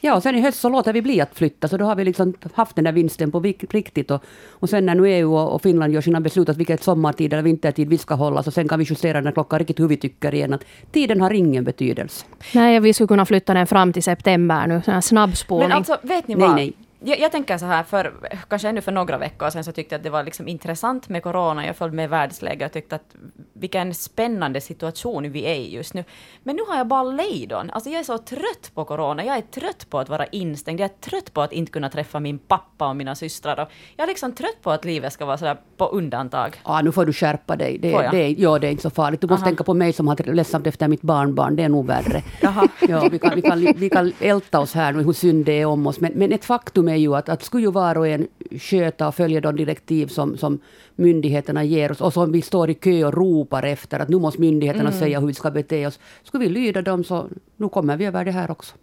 Ja, 0.00 0.14
och 0.14 0.22
sen 0.22 0.34
i 0.34 0.40
höst 0.40 0.60
så 0.60 0.68
låter 0.68 0.92
vi 0.92 1.02
bli 1.02 1.20
att 1.20 1.34
flytta, 1.34 1.68
så 1.68 1.76
då 1.76 1.84
har 1.84 1.96
vi 1.96 2.04
liksom 2.04 2.34
haft 2.54 2.76
den 2.76 2.84
där 2.84 2.92
vinsten 2.92 3.30
på 3.30 3.40
riktigt. 3.40 4.10
Och, 4.10 4.22
och 4.50 4.68
sen 4.68 4.86
när 4.86 4.94
nu 4.94 5.08
EU 5.08 5.34
och, 5.34 5.62
Finland 5.62 5.94
gör 5.94 6.00
sina 6.00 6.20
beslut 6.20 6.48
att 6.48 6.56
vilket 6.56 6.82
sommartid 6.82 7.32
eller 7.32 7.42
vintertid 7.42 7.88
vi 7.88 7.98
ska 7.98 8.14
hålla, 8.14 8.42
så 8.42 8.50
sen 8.50 8.68
kan 8.68 8.78
vi 8.78 8.84
justera 8.84 9.20
den 9.20 9.32
klockan 9.32 9.58
riktigt 9.58 9.80
hur 9.80 9.88
vi 9.88 9.96
tycker 9.96 10.34
igen. 10.34 10.54
Att 10.54 10.64
tiden 10.92 11.20
har 11.20 11.30
ingen 11.30 11.64
betydelse. 11.64 12.26
Nej, 12.54 12.80
vi 12.80 12.94
skulle 12.94 13.08
kunna 13.08 13.26
flytta 13.26 13.54
den 13.54 13.66
fram 13.66 13.92
till 13.92 14.02
september 14.02 14.66
nu. 14.66 14.82
Sån 14.84 14.94
här 14.94 15.00
snabbspolning. 15.00 15.68
Men 15.68 15.76
alltså, 15.76 15.98
vet 16.02 16.28
ni 16.28 16.34
Nej, 16.34 16.48
vad? 16.48 16.56
nej. 16.56 16.72
Jag, 17.00 17.20
jag 17.20 17.32
tänker 17.32 17.58
så 17.58 17.66
här, 17.66 17.82
för 17.82 18.14
kanske 18.48 18.68
ännu 18.68 18.80
för 18.80 18.92
några 18.92 19.18
veckor 19.18 19.50
sedan 19.50 19.64
så 19.64 19.72
tyckte 19.72 19.94
jag 19.94 19.98
att 19.98 20.02
det 20.04 20.10
var 20.10 20.22
liksom 20.24 20.48
intressant 20.48 21.08
med 21.08 21.22
corona. 21.22 21.66
Jag 21.66 21.76
följde 21.76 21.96
med 21.96 22.10
världsläget 22.10 22.66
och 22.66 22.72
tyckte 22.72 22.96
att 22.96 23.14
vilken 23.52 23.94
spännande 23.94 24.60
situation 24.60 25.32
vi 25.32 25.42
är 25.46 25.54
i 25.54 25.74
just 25.74 25.94
nu. 25.94 26.04
Men 26.42 26.56
nu 26.56 26.62
har 26.68 26.76
jag 26.76 26.86
bara 26.86 27.02
lejdon. 27.02 27.70
Alltså 27.70 27.90
jag 27.90 28.00
är 28.00 28.04
så 28.04 28.18
trött 28.18 28.70
på 28.74 28.84
corona. 28.84 29.24
Jag 29.24 29.36
är 29.36 29.40
trött 29.40 29.86
på 29.90 29.98
att 29.98 30.08
vara 30.08 30.26
instängd. 30.26 30.80
Jag 30.80 30.84
är 30.84 31.10
trött 31.10 31.32
på 31.34 31.42
att 31.42 31.52
inte 31.52 31.72
kunna 31.72 31.88
träffa 31.90 32.20
min 32.20 32.38
pappa 32.38 32.88
och 32.88 32.96
mina 32.96 33.14
systrar. 33.14 33.68
Jag 33.96 34.04
är 34.04 34.08
liksom 34.08 34.32
trött 34.32 34.62
på 34.62 34.70
att 34.70 34.84
livet 34.84 35.12
ska 35.12 35.24
vara 35.24 35.38
sådär 35.38 35.56
på 35.76 35.84
undantag. 35.86 36.60
Ja, 36.64 36.80
nu 36.82 36.92
får 36.92 37.06
du 37.06 37.12
skärpa 37.12 37.56
dig. 37.56 37.78
Det, 37.78 37.90
jag? 37.90 38.10
det, 38.10 38.18
är- 38.18 38.34
ja, 38.38 38.58
det 38.58 38.66
är 38.66 38.70
inte 38.70 38.82
så 38.82 38.90
farligt. 38.90 39.20
Du 39.20 39.26
måste 39.26 39.42
Aha. 39.42 39.48
tänka 39.50 39.64
på 39.64 39.74
mig 39.74 39.92
som 39.92 40.08
har 40.08 40.32
ledsamt 40.32 40.66
efter 40.66 40.88
mitt 40.88 41.02
barnbarn. 41.02 41.56
Det 41.56 41.62
är 41.62 41.68
nog 41.68 41.86
värre. 41.86 42.22
Jaha. 42.40 42.68
Ja, 42.88 43.08
vi, 43.12 43.18
kan, 43.18 43.32
vi, 43.34 43.42
kan, 43.42 43.72
vi 43.76 43.90
kan 43.90 44.12
älta 44.20 44.60
oss 44.60 44.74
här 44.74 44.92
nu 44.92 45.02
hur 45.02 45.12
synd 45.12 45.44
det 45.44 45.60
är 45.60 45.66
om 45.66 45.86
oss. 45.86 46.00
Men, 46.00 46.12
men 46.14 46.32
ett 46.32 46.44
faktum 46.44 46.87
är 46.88 46.96
ju 46.96 47.14
att, 47.14 47.28
att 47.28 47.42
skulle 47.42 47.62
ju 47.62 47.70
var 47.70 47.98
och 47.98 48.08
en 48.08 48.28
sköta 48.50 49.08
och 49.08 49.14
följa 49.14 49.40
de 49.40 49.56
direktiv 49.56 50.06
som, 50.06 50.36
som 50.36 50.60
myndigheterna 50.94 51.64
ger 51.64 51.92
oss 51.92 52.00
och 52.00 52.12
som 52.12 52.32
vi 52.32 52.42
står 52.42 52.70
i 52.70 52.74
kö 52.74 53.04
och 53.04 53.14
ropar 53.14 53.62
efter 53.62 54.00
att 54.00 54.08
nu 54.08 54.18
måste 54.18 54.40
myndigheterna 54.40 54.92
säga 54.92 55.20
hur 55.20 55.26
vi 55.26 55.34
ska 55.34 55.50
bete 55.50 55.86
oss. 55.86 55.98
Skulle 56.22 56.44
vi 56.44 56.50
lyda 56.50 56.82
dem 56.82 57.04
så 57.04 57.26
nu 57.56 57.68
kommer 57.68 57.96
vi 57.96 58.04
över 58.04 58.24
det 58.24 58.32
här 58.32 58.50
också. 58.50 58.74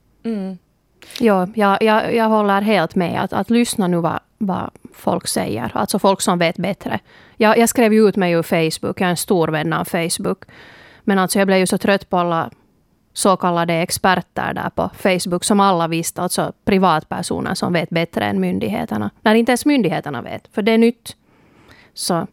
Ja, 1.20 1.48
jag, 1.56 1.84
jag, 1.84 2.16
jag 2.16 2.30
håller 2.30 2.62
helt 2.62 2.96
med. 2.96 3.24
Att, 3.24 3.34
att 3.34 3.50
lyssna 3.50 3.88
nu 3.88 3.98
vad, 3.98 4.20
vad 4.38 4.70
folk 4.94 5.28
säger. 5.28 5.72
Alltså 5.74 6.00
folk 6.00 6.22
som 6.22 6.40
vet 6.40 6.58
bättre. 6.58 7.00
Jag, 7.38 7.58
jag 7.58 7.70
skrev 7.70 7.94
ju 7.94 8.10
ut 8.10 8.16
mig 8.16 8.34
ur 8.34 8.44
Facebook. 8.44 9.02
Jag 9.02 9.06
är 9.06 9.12
en 9.12 9.18
stor 9.18 9.48
vän 9.48 9.74
av 9.74 9.86
Facebook. 9.86 10.46
Men 11.04 11.20
alltså 11.20 11.40
jag 11.40 11.48
blev 11.48 11.60
ju 11.60 11.68
så 11.68 11.78
trött 11.78 12.10
på 12.10 12.18
alla 12.18 12.52
så 13.18 13.38
kallade 13.38 13.74
experter 13.74 14.54
där 14.54 14.70
på 14.70 14.90
Facebook 14.94 15.44
som 15.44 15.60
alla 15.60 15.88
visste. 15.88 16.22
Alltså 16.22 16.54
privatpersoner 16.66 17.54
som 17.54 17.74
vet 17.74 17.90
bättre 17.90 18.26
än 18.26 18.40
myndigheterna. 18.40 19.12
När 19.22 19.36
inte 19.36 19.52
ens 19.52 19.66
myndigheterna 19.66 20.22
vet. 20.22 20.48
För 20.52 20.62
det 20.62 20.72
är 20.72 20.78
nytt. 20.78 21.16
Så 21.94 22.28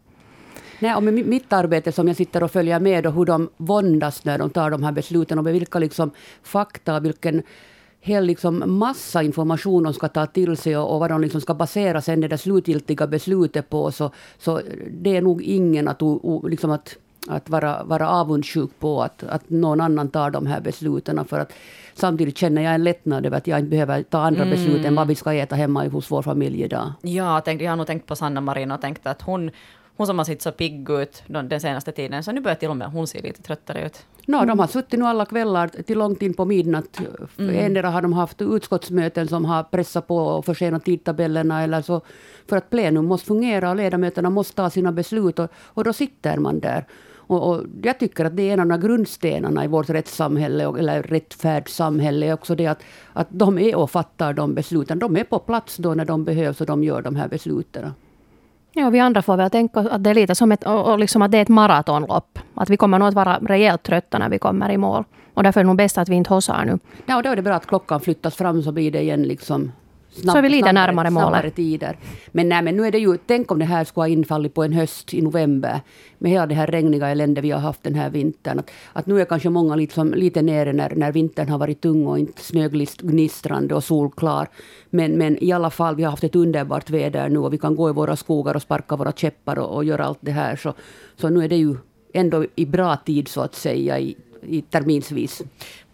Nej, 0.79 0.95
och 0.95 1.03
med 1.03 1.13
mitt 1.13 1.53
arbete 1.53 1.91
som 1.91 2.07
jag 2.07 2.17
sitter 2.17 2.43
och 2.43 2.51
följer 2.51 2.79
med 2.79 3.05
och 3.05 3.13
hur 3.13 3.25
de 3.25 3.49
våndas 3.57 4.25
när 4.25 4.37
de 4.37 4.49
tar 4.49 4.71
de 4.71 4.83
här 4.83 4.91
besluten 4.91 5.37
och 5.37 5.43
med 5.43 5.53
vilka 5.53 5.79
liksom 5.79 6.11
fakta, 6.43 6.99
vilken 6.99 7.43
hel 7.99 8.25
liksom 8.25 8.63
massa 8.65 9.23
information 9.23 9.83
de 9.83 9.93
ska 9.93 10.07
ta 10.07 10.25
till 10.25 10.57
sig 10.57 10.77
och, 10.77 10.93
och 10.93 10.99
vad 10.99 11.09
de 11.09 11.21
liksom 11.21 11.41
ska 11.41 11.53
basera 11.53 12.01
sen 12.01 12.21
det 12.21 12.27
där 12.27 12.37
slutgiltiga 12.37 13.07
beslutet 13.07 13.69
på. 13.69 13.91
Så, 13.91 14.11
så 14.37 14.61
det 14.91 15.17
är 15.17 15.21
nog 15.21 15.41
ingen 15.41 15.87
att, 15.87 16.01
o, 16.01 16.19
o, 16.23 16.47
liksom 16.47 16.71
att, 16.71 16.95
att 17.27 17.49
vara, 17.49 17.83
vara 17.83 18.09
avundsjuk 18.09 18.71
på 18.79 19.03
att, 19.03 19.23
att 19.23 19.49
någon 19.49 19.81
annan 19.81 20.09
tar 20.09 20.31
de 20.31 20.47
här 20.47 20.61
besluten. 20.61 21.25
För 21.25 21.39
att 21.39 21.53
samtidigt 21.93 22.37
känner 22.37 22.61
jag 22.61 22.73
en 22.73 22.83
lättnad 22.83 23.25
över 23.25 23.37
att 23.37 23.47
jag 23.47 23.59
inte 23.59 23.69
behöver 23.69 24.03
ta 24.03 24.19
andra 24.19 24.45
beslut 24.45 24.85
än 24.85 24.95
vad 24.95 25.07
vi 25.07 25.15
ska 25.15 25.33
äta 25.33 25.55
hemma 25.55 25.87
hos 25.87 26.11
vår 26.11 26.21
familj 26.21 26.63
idag. 26.63 26.93
Ja, 27.01 27.33
jag, 27.35 27.45
tänkte, 27.45 27.63
jag 27.63 27.71
har 27.71 27.77
nog 27.77 27.87
tänkt 27.87 28.07
på 28.07 28.15
Sanna 28.15 28.41
Marin 28.41 28.71
och 28.71 28.81
tänkt 28.81 29.07
att 29.07 29.21
hon, 29.21 29.51
hon 29.97 30.07
som 30.07 30.17
har 30.17 30.25
sett 30.25 30.41
så 30.41 30.51
pigg 30.51 30.89
ut 30.89 31.23
den 31.27 31.49
den 31.49 31.59
senaste 31.59 31.91
tiden, 31.91 32.23
så 32.23 32.31
nu 32.31 32.41
börjar 32.41 32.55
till 32.55 32.69
och 32.69 32.77
med 32.77 32.87
hon 32.87 33.07
se 33.07 33.21
lite 33.21 33.41
tröttare 33.41 33.85
ut. 33.85 34.05
No, 34.27 34.45
de 34.45 34.59
har 34.59 34.67
suttit 34.67 34.99
nu 34.99 35.05
alla 35.05 35.25
kvällar 35.25 35.67
till 35.67 35.97
långt 35.97 36.21
in 36.21 36.33
på 36.33 36.45
midnatt. 36.45 36.99
Mm. 37.39 37.65
Endera 37.65 37.89
har 37.89 38.01
de 38.01 38.13
haft 38.13 38.41
utskottsmöten 38.41 39.27
som 39.27 39.45
har 39.45 39.63
pressat 39.63 40.07
på 40.07 40.17
och 40.17 40.45
försenat 40.45 40.85
tidtabellerna 40.85 41.63
eller 41.63 41.81
så 41.81 42.01
för 42.49 42.57
att 42.57 42.69
plenum 42.69 43.05
måste 43.05 43.27
fungera 43.27 43.69
och 43.69 43.75
ledamöterna 43.75 44.29
måste 44.29 44.55
ta 44.55 44.69
sina 44.69 44.91
beslut 44.91 45.39
och, 45.39 45.49
och 45.55 45.83
då 45.83 45.93
sitter 45.93 46.37
man 46.37 46.59
där. 46.59 46.85
Och, 47.27 47.49
och 47.49 47.63
jag 47.83 47.99
tycker 47.99 48.25
att 48.25 48.37
det 48.37 48.49
är 48.49 48.57
en 48.57 48.71
av 48.71 48.77
grundstenarna 48.77 49.65
i 49.65 49.67
vårt 49.67 49.89
rättssamhälle, 49.89 50.63
eller 50.63 51.03
rättfärdssamhälle, 51.03 52.25
är 52.25 52.33
också 52.33 52.55
det 52.55 52.67
att, 52.67 52.83
att 53.13 53.27
de 53.29 53.59
är 53.59 53.75
och 53.75 53.91
fattar 53.91 54.33
de 54.33 54.53
besluten. 54.53 54.99
De 54.99 55.17
är 55.17 55.23
på 55.23 55.39
plats 55.39 55.77
då 55.77 55.93
när 55.93 56.05
de 56.05 56.23
behövs 56.23 56.61
och 56.61 56.67
de 56.67 56.83
gör 56.83 57.01
de 57.01 57.15
här 57.15 57.27
besluten. 57.27 57.91
Ja, 58.75 58.89
vi 58.89 58.99
andra 58.99 59.21
får 59.21 59.37
väl 59.37 59.49
tänka 59.49 59.79
att 59.79 60.03
det 60.03 60.09
är 60.09 60.13
lite 60.13 60.35
som 60.35 60.51
ett, 60.51 60.63
och 60.63 60.99
liksom 60.99 61.21
att 61.21 61.31
det 61.31 61.37
är 61.37 61.41
ett 61.41 61.49
maratonlopp. 61.49 62.39
Att 62.53 62.69
vi 62.69 62.77
kommer 62.77 62.99
nog 62.99 63.07
att 63.07 63.13
vara 63.13 63.39
rejält 63.41 63.83
trötta 63.83 64.17
när 64.17 64.29
vi 64.29 64.39
kommer 64.39 64.71
i 64.71 64.77
mål. 64.77 65.03
Och 65.33 65.43
därför 65.43 65.59
är 65.59 65.63
det 65.63 65.67
nog 65.67 65.77
bäst 65.77 65.97
att 65.97 66.09
vi 66.09 66.15
inte 66.15 66.33
hossar 66.33 66.65
nu. 66.65 66.79
Ja, 67.05 67.17
och 67.17 67.23
då 67.23 67.29
är 67.29 67.35
det 67.35 67.41
bra 67.41 67.53
att 67.53 67.67
klockan 67.67 67.99
flyttas 67.99 68.35
fram 68.35 68.63
så 68.63 68.71
blir 68.71 68.91
det 68.91 69.01
igen 69.01 69.23
liksom 69.23 69.71
snabb, 70.13 70.35
Så 70.35 70.41
vi 70.41 70.49
lite 70.49 70.69
snabbare- 70.69 70.73
närmare 70.73 71.09
målet. 71.09 71.27
snabbare 71.27 71.49
tider. 71.51 71.97
Men, 72.31 72.49
nej, 72.49 72.61
men 72.61 72.75
nu 72.77 72.85
är 72.87 72.91
det 72.91 72.99
ju, 72.99 73.17
tänk 73.27 73.51
om 73.51 73.59
det 73.59 73.65
här 73.65 73.83
skulle 73.83 74.01
ha 74.03 74.07
infallit 74.07 74.53
på 74.53 74.63
en 74.63 74.73
höst 74.73 75.13
i 75.13 75.21
november 75.21 75.81
med 76.17 76.31
hela 76.31 76.45
det 76.47 76.55
här 76.55 76.67
regniga 76.67 77.07
elände 77.09 77.41
vi 77.41 77.51
har 77.51 77.59
haft 77.59 77.83
den 77.83 77.95
här 77.95 78.09
vintern. 78.09 78.59
Att, 78.59 78.71
att 78.93 79.05
nu 79.07 79.21
är 79.21 79.25
kanske 79.25 79.49
många 79.49 79.75
liksom, 79.75 80.13
lite 80.13 80.41
nere 80.41 80.73
när, 80.73 80.95
när 80.95 81.11
vintern 81.11 81.49
har 81.49 81.57
varit 81.57 81.81
tung 81.81 82.07
och 82.07 82.19
inte 82.19 82.41
snögnistrande 82.43 83.75
och 83.75 83.83
solklar. 83.83 84.47
Men, 84.89 85.11
men 85.11 85.43
i 85.43 85.51
alla 85.51 85.69
fall, 85.69 85.95
vi 85.95 86.03
har 86.03 86.11
haft 86.11 86.23
ett 86.23 86.35
underbart 86.35 86.89
väder 86.89 87.29
nu 87.29 87.39
och 87.39 87.53
vi 87.53 87.57
kan 87.57 87.75
gå 87.75 87.89
i 87.89 87.93
våra 87.93 88.15
skogar 88.15 88.55
och 88.55 88.61
sparka 88.61 88.95
våra 88.95 89.11
käppar 89.11 89.59
och, 89.59 89.75
och 89.75 89.83
göra 89.85 90.05
allt 90.05 90.19
det 90.21 90.31
här. 90.31 90.55
Så, 90.55 90.73
så 91.15 91.29
nu 91.29 91.43
är 91.43 91.49
det 91.49 91.55
ju 91.57 91.75
ändå 92.13 92.45
i 92.55 92.65
bra 92.65 92.95
tid 92.95 93.27
så 93.27 93.41
att 93.41 93.55
säga 93.55 93.99
i, 93.99 94.15
i 94.41 94.61
terminsvis. 94.61 95.41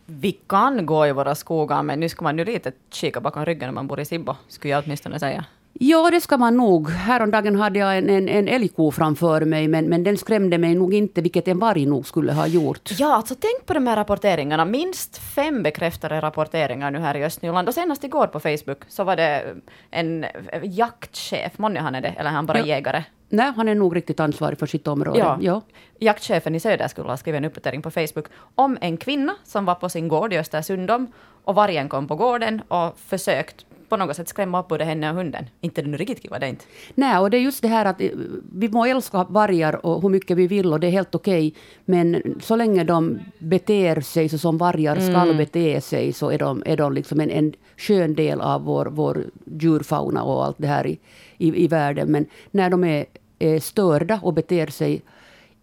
Vi 0.09 0.31
kan 0.31 0.85
gå 0.85 1.07
i 1.07 1.11
våra 1.11 1.35
skogar, 1.35 1.83
men 1.83 1.99
nu 1.99 2.09
ska 2.09 2.23
man 2.23 2.37
ju 2.37 2.45
lite 2.45 2.71
kika 2.91 3.21
bakom 3.21 3.45
ryggen 3.45 3.67
när 3.67 3.73
man 3.73 3.87
bor 3.87 3.99
i 3.99 4.05
Sibbo, 4.05 4.35
skulle 4.47 4.71
jag 4.73 4.83
åtminstone 4.85 5.19
säga. 5.19 5.45
Ja, 5.73 6.09
det 6.11 6.21
ska 6.21 6.37
man 6.37 6.57
nog. 6.57 6.89
Häromdagen 6.89 7.55
hade 7.55 7.79
jag 7.79 7.97
en, 7.97 8.09
en, 8.09 8.29
en 8.29 8.47
älgko 8.47 8.91
framför 8.91 9.41
mig, 9.45 9.67
men, 9.67 9.85
men 9.85 10.03
den 10.03 10.17
skrämde 10.17 10.57
mig 10.57 10.75
nog 10.75 10.93
inte, 10.93 11.21
vilket 11.21 11.47
en 11.47 11.59
varg 11.59 11.85
nog 11.85 12.05
skulle 12.07 12.33
ha 12.33 12.47
gjort. 12.47 12.89
Ja, 12.97 13.15
alltså 13.15 13.35
tänk 13.39 13.65
på 13.65 13.73
de 13.73 13.87
här 13.87 13.95
rapporteringarna. 13.95 14.65
Minst 14.65 15.17
fem 15.17 15.63
bekräftade 15.63 16.21
rapporteringar 16.21 16.91
nu 16.91 16.99
här 16.99 17.15
i 17.17 17.23
Östnyland. 17.23 17.67
Och 17.67 17.73
senast 17.73 18.03
igår 18.03 18.27
på 18.27 18.39
Facebook 18.39 18.77
så 18.87 19.03
var 19.03 19.15
det 19.15 19.43
en 19.91 20.25
jaktchef, 20.63 21.57
månne 21.57 21.79
han 21.79 21.95
är 21.95 22.01
det, 22.01 22.07
eller 22.17 22.29
är 22.29 22.33
han 22.33 22.45
bara 22.45 22.59
Ja. 22.59 22.65
jägare? 22.65 23.03
Nej, 23.29 23.51
han 23.55 23.67
är 23.67 23.75
nog 23.75 23.95
riktigt 23.95 24.19
ansvarig 24.19 24.59
för 24.59 24.65
sitt 24.65 24.87
område. 24.87 25.19
Ja. 25.19 25.37
Ja. 25.41 25.61
Jaktchefen 25.99 26.55
i 26.55 26.59
Söder 26.59 26.87
skulle 26.87 27.09
ha 27.09 27.17
skrivit 27.17 27.37
en 27.37 27.45
uppdatering 27.45 27.81
på 27.81 27.91
Facebook 27.91 28.25
om 28.55 28.77
en 28.81 28.97
kvinna 28.97 29.35
som 29.43 29.65
var 29.65 29.75
på 29.75 29.89
sin 29.89 30.07
gård 30.07 30.33
i 30.33 30.37
Östersundom 30.37 31.07
och 31.43 31.55
vargen 31.55 31.89
kom 31.89 32.07
på 32.07 32.15
gården 32.15 32.61
och 32.67 32.99
försökt 32.99 33.65
på 33.89 33.97
något 33.97 34.15
sätt 34.15 34.27
skrämma 34.29 34.59
upp 34.59 34.67
både 34.67 34.83
henne 34.83 35.09
och 35.09 35.15
hunden. 35.15 35.45
Inte 35.61 35.81
det 35.81 35.87
nu 35.87 35.97
riktigt 35.97 36.21
kiva, 36.21 36.39
det 36.39 36.49
inte. 36.49 36.65
Nej, 36.95 37.17
och 37.17 37.29
det 37.29 37.37
är 37.37 37.41
just 37.41 37.61
det 37.61 37.67
här 37.67 37.85
att 37.85 38.01
eh, 38.01 38.09
vi 38.53 38.69
må 38.69 38.85
älska 38.85 39.23
vargar 39.23 39.85
och 39.85 40.01
hur 40.01 40.09
mycket 40.09 40.37
vi 40.37 40.47
vill 40.47 40.73
och 40.73 40.79
det 40.79 40.87
är 40.87 40.91
helt 40.91 41.15
okej. 41.15 41.53
Men 41.85 42.39
så 42.41 42.55
länge 42.55 42.83
de 42.83 43.19
beter 43.39 44.01
sig 44.01 44.29
så 44.29 44.37
som 44.37 44.57
vargar 44.57 44.99
ska 44.99 45.33
bete 45.33 45.81
sig 45.81 46.13
så 46.13 46.29
är 46.31 46.37
de, 46.37 46.63
är 46.65 46.77
de 46.77 46.93
liksom 46.93 47.19
en, 47.19 47.29
en 47.29 47.53
skön 47.77 48.15
del 48.15 48.41
av 48.41 48.63
vår, 48.63 48.85
vår 48.85 49.23
djurfauna 49.45 50.23
och 50.23 50.45
allt 50.45 50.57
det 50.57 50.67
här 50.67 50.87
i, 50.87 50.99
i, 51.37 51.63
i 51.63 51.67
världen. 51.67 52.11
Men 52.11 52.25
när 52.51 52.69
de 52.69 52.83
är, 52.83 53.05
är 53.39 53.59
störda 53.59 54.19
och 54.23 54.33
beter 54.33 54.67
sig 54.67 55.01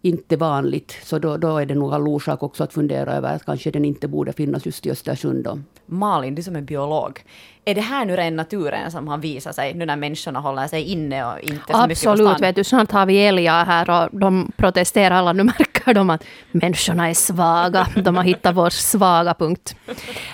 inte 0.01 0.35
vanligt. 0.37 0.97
Så 1.03 1.19
då, 1.19 1.37
då 1.37 1.57
är 1.57 1.65
det 1.65 1.75
nog 1.75 1.93
all 1.93 2.07
orsak 2.07 2.43
också 2.43 2.63
att 2.63 2.73
fundera 2.73 3.13
över 3.13 3.35
att 3.35 3.45
kanske 3.45 3.71
den 3.71 3.85
inte 3.85 4.07
borde 4.07 4.33
finnas 4.33 4.65
just 4.65 4.85
i 4.85 4.91
Östersund. 4.91 5.43
Då. 5.43 5.59
Malin, 5.85 6.35
du 6.35 6.43
som 6.43 6.55
är 6.55 6.61
biolog. 6.61 7.23
Är 7.65 7.75
det 7.75 7.81
här 7.81 8.05
nu 8.05 8.15
ren 8.15 8.35
naturen 8.35 8.91
som 8.91 9.07
har 9.07 9.17
visat 9.17 9.55
sig 9.55 9.73
nu 9.73 9.85
när 9.85 9.95
människorna 9.95 10.39
håller 10.39 10.67
sig 10.67 10.83
inne 10.83 11.25
och 11.25 11.39
inte 11.39 11.73
så 11.73 11.77
Absolut, 11.77 12.19
mycket 12.19 12.37
på 12.37 12.41
vet 12.41 12.55
du, 12.55 12.63
snart 12.63 12.91
har 12.91 13.05
vi 13.05 13.25
älgar 13.25 13.65
här 13.65 13.89
och 13.89 14.19
de 14.19 14.51
protesterar 14.57 15.15
alla. 15.15 15.33
Nu 15.33 15.43
märker 15.59 15.93
de 15.93 16.09
att 16.09 16.23
människorna 16.51 17.09
är 17.09 17.13
svaga. 17.13 17.87
De 18.03 18.15
har 18.15 18.23
hittat 18.23 18.55
vår 18.55 18.69
svaga 18.69 19.33
punkt. 19.33 19.75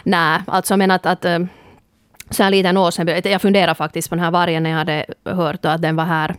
Nej, 0.04 0.42
alltså 0.48 0.78
men 0.78 0.92
att, 0.92 1.06
att 1.06 1.26
eh, 1.26 1.40
så 2.30 2.44
här 2.44 2.52
liten 2.52 2.78
år 2.78 2.92
sedan, 2.92 3.22
jag 3.24 3.42
funderar 3.42 3.74
faktiskt 3.74 4.10
på 4.10 4.16
den 4.16 4.24
här 4.24 4.32
vargen 4.32 4.64
när 4.64 4.70
jag 4.70 4.78
hade 4.78 5.06
hört 5.26 5.66
att 5.66 5.82
den 5.82 5.96
var 5.96 6.06
här 6.06 6.36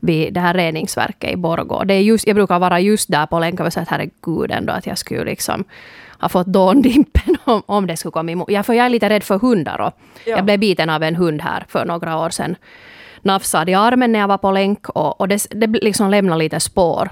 vid 0.00 0.34
det 0.34 0.40
här 0.40 0.54
reningsverket 0.54 1.32
i 1.32 1.36
Borgå. 1.36 1.84
Det 1.84 1.94
är 1.94 2.00
just, 2.00 2.26
jag 2.26 2.36
brukar 2.36 2.58
vara 2.58 2.80
just 2.80 3.08
där 3.10 3.26
på 3.26 3.38
länk 3.38 3.60
och 3.60 3.72
säga 3.72 3.82
att 3.82 3.88
herregud 3.88 4.50
ändå 4.50 4.72
att 4.72 4.86
jag 4.86 4.98
skulle 4.98 5.24
liksom 5.24 5.64
ha 6.20 6.28
fått 6.28 6.46
dåndimpen 6.46 7.36
om, 7.44 7.62
om 7.66 7.86
det 7.86 7.96
skulle 7.96 8.12
komma 8.12 8.30
emot. 8.32 8.50
Jag, 8.50 8.66
för 8.66 8.72
jag 8.74 8.86
är 8.86 8.90
lite 8.90 9.08
rädd 9.08 9.22
för 9.22 9.38
hundar 9.38 9.80
och 9.80 9.92
Ja. 10.24 10.36
jag 10.36 10.44
blev 10.44 10.58
biten 10.58 10.90
av 10.90 11.02
en 11.02 11.16
hund 11.16 11.42
här 11.42 11.64
för 11.68 11.84
några 11.84 12.18
år 12.18 12.30
sedan. 12.30 12.56
Nafsade 13.22 13.70
i 13.70 13.74
armen 13.74 14.12
när 14.12 14.18
jag 14.18 14.28
var 14.28 14.38
på 14.38 14.50
länk 14.50 14.88
och, 14.88 15.20
och 15.20 15.28
det, 15.28 15.46
det 15.50 15.66
liksom 15.66 16.10
lämnade 16.10 16.38
lite 16.38 16.60
spår. 16.60 17.10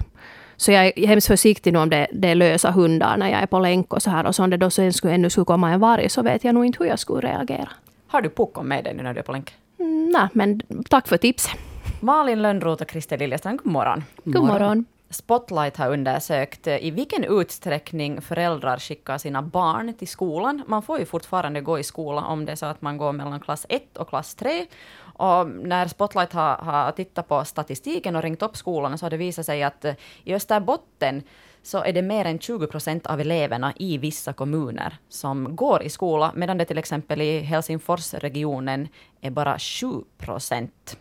Så 0.56 0.72
jag 0.72 0.86
är 0.98 1.06
hemskt 1.06 1.26
försiktig 1.26 1.72
nu 1.72 1.78
om 1.78 1.90
det, 1.90 2.06
det 2.12 2.28
är 2.28 2.34
lösa 2.34 2.70
hundar 2.70 3.16
när 3.16 3.28
jag 3.30 3.42
är 3.42 3.46
på 3.46 3.58
länk 3.58 3.92
och 3.94 4.02
så 4.02 4.10
här. 4.10 4.26
Och 4.26 4.34
så 4.34 4.44
om 4.44 4.50
det 4.50 4.56
då 4.56 4.70
sen 4.70 4.92
skulle, 4.92 5.14
ännu 5.14 5.30
skulle 5.30 5.44
komma 5.44 5.70
en 5.70 5.80
varg 5.80 6.08
så 6.08 6.22
vet 6.22 6.44
jag 6.44 6.54
nog 6.54 6.64
inte 6.66 6.78
hur 6.82 6.90
jag 6.90 6.98
skulle 6.98 7.28
reagera. 7.28 7.68
Har 8.06 8.22
du 8.22 8.30
puckon 8.30 8.68
med 8.68 8.84
dig 8.84 8.94
nu 8.94 9.02
när 9.02 9.14
du 9.14 9.18
är 9.20 9.24
på 9.24 9.32
länk? 9.32 9.54
Mm, 9.78 10.10
nej, 10.10 10.28
men 10.32 10.60
tack 10.88 11.08
för 11.08 11.16
tipset. 11.16 11.52
Malin 12.00 12.42
Lönnroth 12.42 12.82
och 12.82 12.90
Christer 12.90 13.18
Liljestrand, 13.18 13.58
god 13.62 13.72
morgon. 13.72 14.04
God 14.24 14.44
morgon. 14.44 14.84
Spotlight 15.10 15.76
har 15.76 15.90
undersökt 15.90 16.66
eh, 16.66 16.84
i 16.84 16.90
vilken 16.90 17.24
utsträckning 17.24 18.20
föräldrar 18.20 18.78
skickar 18.78 19.18
sina 19.18 19.42
barn 19.42 19.94
till 19.94 20.08
skolan. 20.08 20.62
Man 20.66 20.82
får 20.82 20.98
ju 20.98 21.04
fortfarande 21.04 21.60
gå 21.60 21.78
i 21.78 21.82
skola 21.82 22.24
om 22.24 22.44
det 22.44 22.52
är 22.52 22.56
så 22.56 22.66
att 22.66 22.82
man 22.82 22.98
går 22.98 23.12
mellan 23.12 23.40
klass 23.40 23.66
1 23.68 23.96
och 23.96 24.08
klass 24.08 24.34
3. 24.34 24.66
Och 24.98 25.48
när 25.48 25.86
Spotlight 25.86 26.32
har, 26.32 26.56
har 26.56 26.92
tittat 26.92 27.28
på 27.28 27.44
statistiken 27.44 28.16
och 28.16 28.22
ringt 28.22 28.42
upp 28.42 28.56
skolorna 28.56 28.98
så 28.98 29.04
har 29.04 29.10
det 29.10 29.16
visat 29.16 29.46
sig 29.46 29.62
att 29.62 29.84
eh, 29.84 29.94
i 30.24 30.34
Österbotten 30.34 31.22
så 31.62 31.84
är 31.84 31.92
det 31.92 32.02
mer 32.02 32.24
än 32.24 32.38
20 32.38 32.66
procent 32.66 33.06
av 33.06 33.20
eleverna 33.20 33.72
i 33.76 33.98
vissa 33.98 34.32
kommuner 34.32 34.96
som 35.08 35.56
går 35.56 35.82
i 35.82 35.88
skola, 35.88 36.32
medan 36.34 36.58
det 36.58 36.64
till 36.64 36.78
exempel 36.78 37.22
i 37.22 37.40
Helsingforsregionen 37.40 38.88
är 39.20 39.30
bara 39.30 39.58
7 39.58 39.86
procent. 40.18 40.96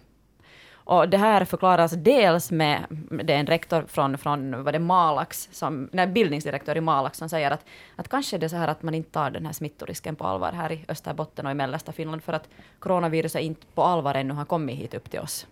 Och 0.86 1.10
det 1.10 1.18
här 1.18 1.46
förklaras 1.46 1.92
dels 1.92 2.52
med, 2.52 2.86
det 3.24 3.34
är 3.34 3.40
en 3.40 3.48
rektor 3.48 3.84
från, 3.88 4.18
från 4.18 4.64
vad 4.64 4.74
det 4.74 4.80
Malax, 4.80 5.50
som, 5.52 5.90
nej, 5.92 6.08
bildningsdirektör 6.08 6.78
i 6.78 6.82
Malax, 6.82 7.18
som 7.18 7.30
säger 7.30 7.52
att, 7.52 7.66
att 7.96 8.08
kanske 8.08 8.38
det 8.38 8.46
är 8.46 8.48
så 8.48 8.56
här 8.56 8.68
att 8.68 8.84
man 8.84 8.94
inte 8.94 9.12
tar 9.12 9.30
den 9.30 9.46
här 9.46 9.54
smittorisken 9.54 10.16
på 10.16 10.24
allvar 10.24 10.52
här 10.52 10.72
i 10.72 10.86
Österbotten 10.88 11.46
och 11.46 11.52
i 11.52 11.56
mellersta 11.56 11.92
Finland, 11.92 12.24
för 12.24 12.34
att 12.34 12.50
coronaviruset 12.80 13.42
inte 13.42 13.68
på 13.74 13.84
allvar 13.84 14.16
ännu 14.16 14.34
har 14.34 14.46
kommit 14.46 14.78
hit 14.78 14.94
upp 14.94 15.12
till 15.12 15.20
oss. 15.20 15.48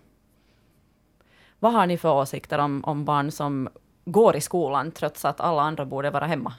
Vad 1.58 1.72
har 1.72 1.86
ni 1.86 1.98
för 1.98 2.14
åsikter 2.14 2.58
om, 2.58 2.84
om 2.84 3.04
barn 3.04 3.30
som 3.30 3.68
går 4.04 4.36
i 4.36 4.40
skolan 4.40 4.90
trots 4.92 5.24
att 5.24 5.40
alla 5.40 5.62
andra 5.62 5.84
borde 5.84 6.10
vara 6.10 6.26
hemma? 6.26 6.54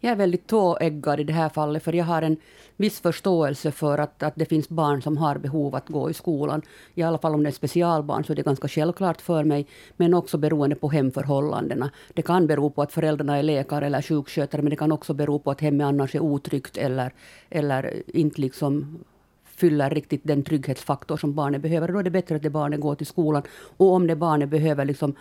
Jag 0.00 0.12
är 0.12 0.16
väldigt 0.16 0.46
tåeggad 0.46 1.20
i 1.20 1.24
det 1.24 1.32
här 1.32 1.48
fallet, 1.48 1.82
för 1.82 1.92
jag 1.92 2.04
har 2.04 2.22
en 2.22 2.36
viss 2.76 3.00
förståelse 3.00 3.70
för 3.70 3.98
att, 3.98 4.22
att 4.22 4.34
det 4.36 4.44
finns 4.44 4.68
barn 4.68 5.02
som 5.02 5.16
har 5.16 5.38
behov 5.38 5.74
att 5.74 5.88
gå 5.88 6.10
i 6.10 6.14
skolan. 6.14 6.62
I 6.94 7.02
alla 7.02 7.18
fall 7.18 7.34
om 7.34 7.42
det 7.42 7.48
är 7.48 7.52
specialbarn 7.52 8.24
så 8.24 8.32
är 8.32 8.36
det 8.36 8.42
ganska 8.42 8.68
självklart 8.68 9.20
för 9.20 9.44
mig, 9.44 9.66
men 9.96 10.14
också 10.14 10.38
beroende 10.38 10.76
på 10.76 10.88
hemförhållandena. 10.88 11.90
Det 12.14 12.22
kan 12.22 12.46
bero 12.46 12.70
på 12.70 12.82
att 12.82 12.92
föräldrarna 12.92 13.36
är 13.36 13.42
läkare 13.42 13.86
eller 13.86 14.02
sjukskötare, 14.02 14.62
men 14.62 14.70
det 14.70 14.76
kan 14.76 14.92
också 14.92 15.14
bero 15.14 15.38
på 15.38 15.50
att 15.50 15.60
hemmet 15.60 15.84
annars 15.84 16.14
är 16.14 16.20
otryggt 16.20 16.76
eller, 16.76 17.12
eller 17.50 18.02
inte 18.06 18.40
liksom 18.40 18.98
fyller 19.56 19.90
riktigt 19.90 20.20
den 20.24 20.42
trygghetsfaktor 20.42 21.16
som 21.16 21.34
barnet 21.34 21.60
behöver. 21.60 21.88
Då 21.88 21.98
är 21.98 22.02
det 22.02 22.10
bättre 22.10 22.36
att 22.36 22.42
det 22.42 22.50
barnet 22.50 22.80
går 22.80 22.94
till 22.94 23.06
skolan. 23.06 23.42
Och 23.76 23.92
om 23.92 24.06
det 24.06 24.16
barnet 24.16 24.48
behöver 24.48 24.84
liksom 24.84 25.14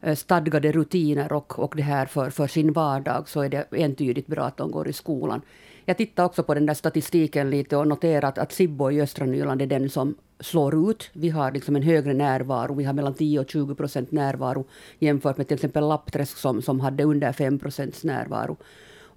Eh, 0.00 0.14
stadgade 0.14 0.72
rutiner 0.72 1.32
och, 1.32 1.58
och 1.58 1.74
det 1.76 1.82
här 1.82 2.06
för, 2.06 2.30
för 2.30 2.46
sin 2.46 2.72
vardag 2.72 3.28
så 3.28 3.40
är 3.40 3.48
det 3.48 3.66
entydigt 3.72 4.26
bra 4.26 4.44
att 4.44 4.56
de 4.56 4.70
går 4.70 4.88
i 4.88 4.92
skolan. 4.92 5.40
Jag 5.84 5.96
tittar 5.96 6.24
också 6.24 6.42
på 6.42 6.54
den 6.54 6.66
där 6.66 6.74
statistiken 6.74 7.50
lite 7.50 7.76
och 7.76 7.88
noterat 7.88 8.38
att 8.38 8.52
Sibbo 8.52 8.90
i 8.90 9.00
östra 9.00 9.26
Nyland 9.26 9.62
är 9.62 9.66
den 9.66 9.90
som 9.90 10.14
slår 10.40 10.90
ut. 10.90 11.10
Vi 11.12 11.28
har 11.28 11.52
liksom 11.52 11.76
en 11.76 11.82
högre 11.82 12.14
närvaro. 12.14 12.74
Vi 12.74 12.84
har 12.84 12.92
mellan 12.92 13.14
10 13.14 13.40
och 13.40 13.50
20 13.50 13.74
procent 13.74 14.12
närvaro 14.12 14.66
jämfört 14.98 15.36
med 15.36 15.48
till 15.48 15.54
exempel 15.54 15.88
Lappträsk 15.88 16.36
som, 16.36 16.62
som 16.62 16.80
hade 16.80 17.04
under 17.04 17.32
5 17.32 17.58
procents 17.58 18.04
närvaro. 18.04 18.56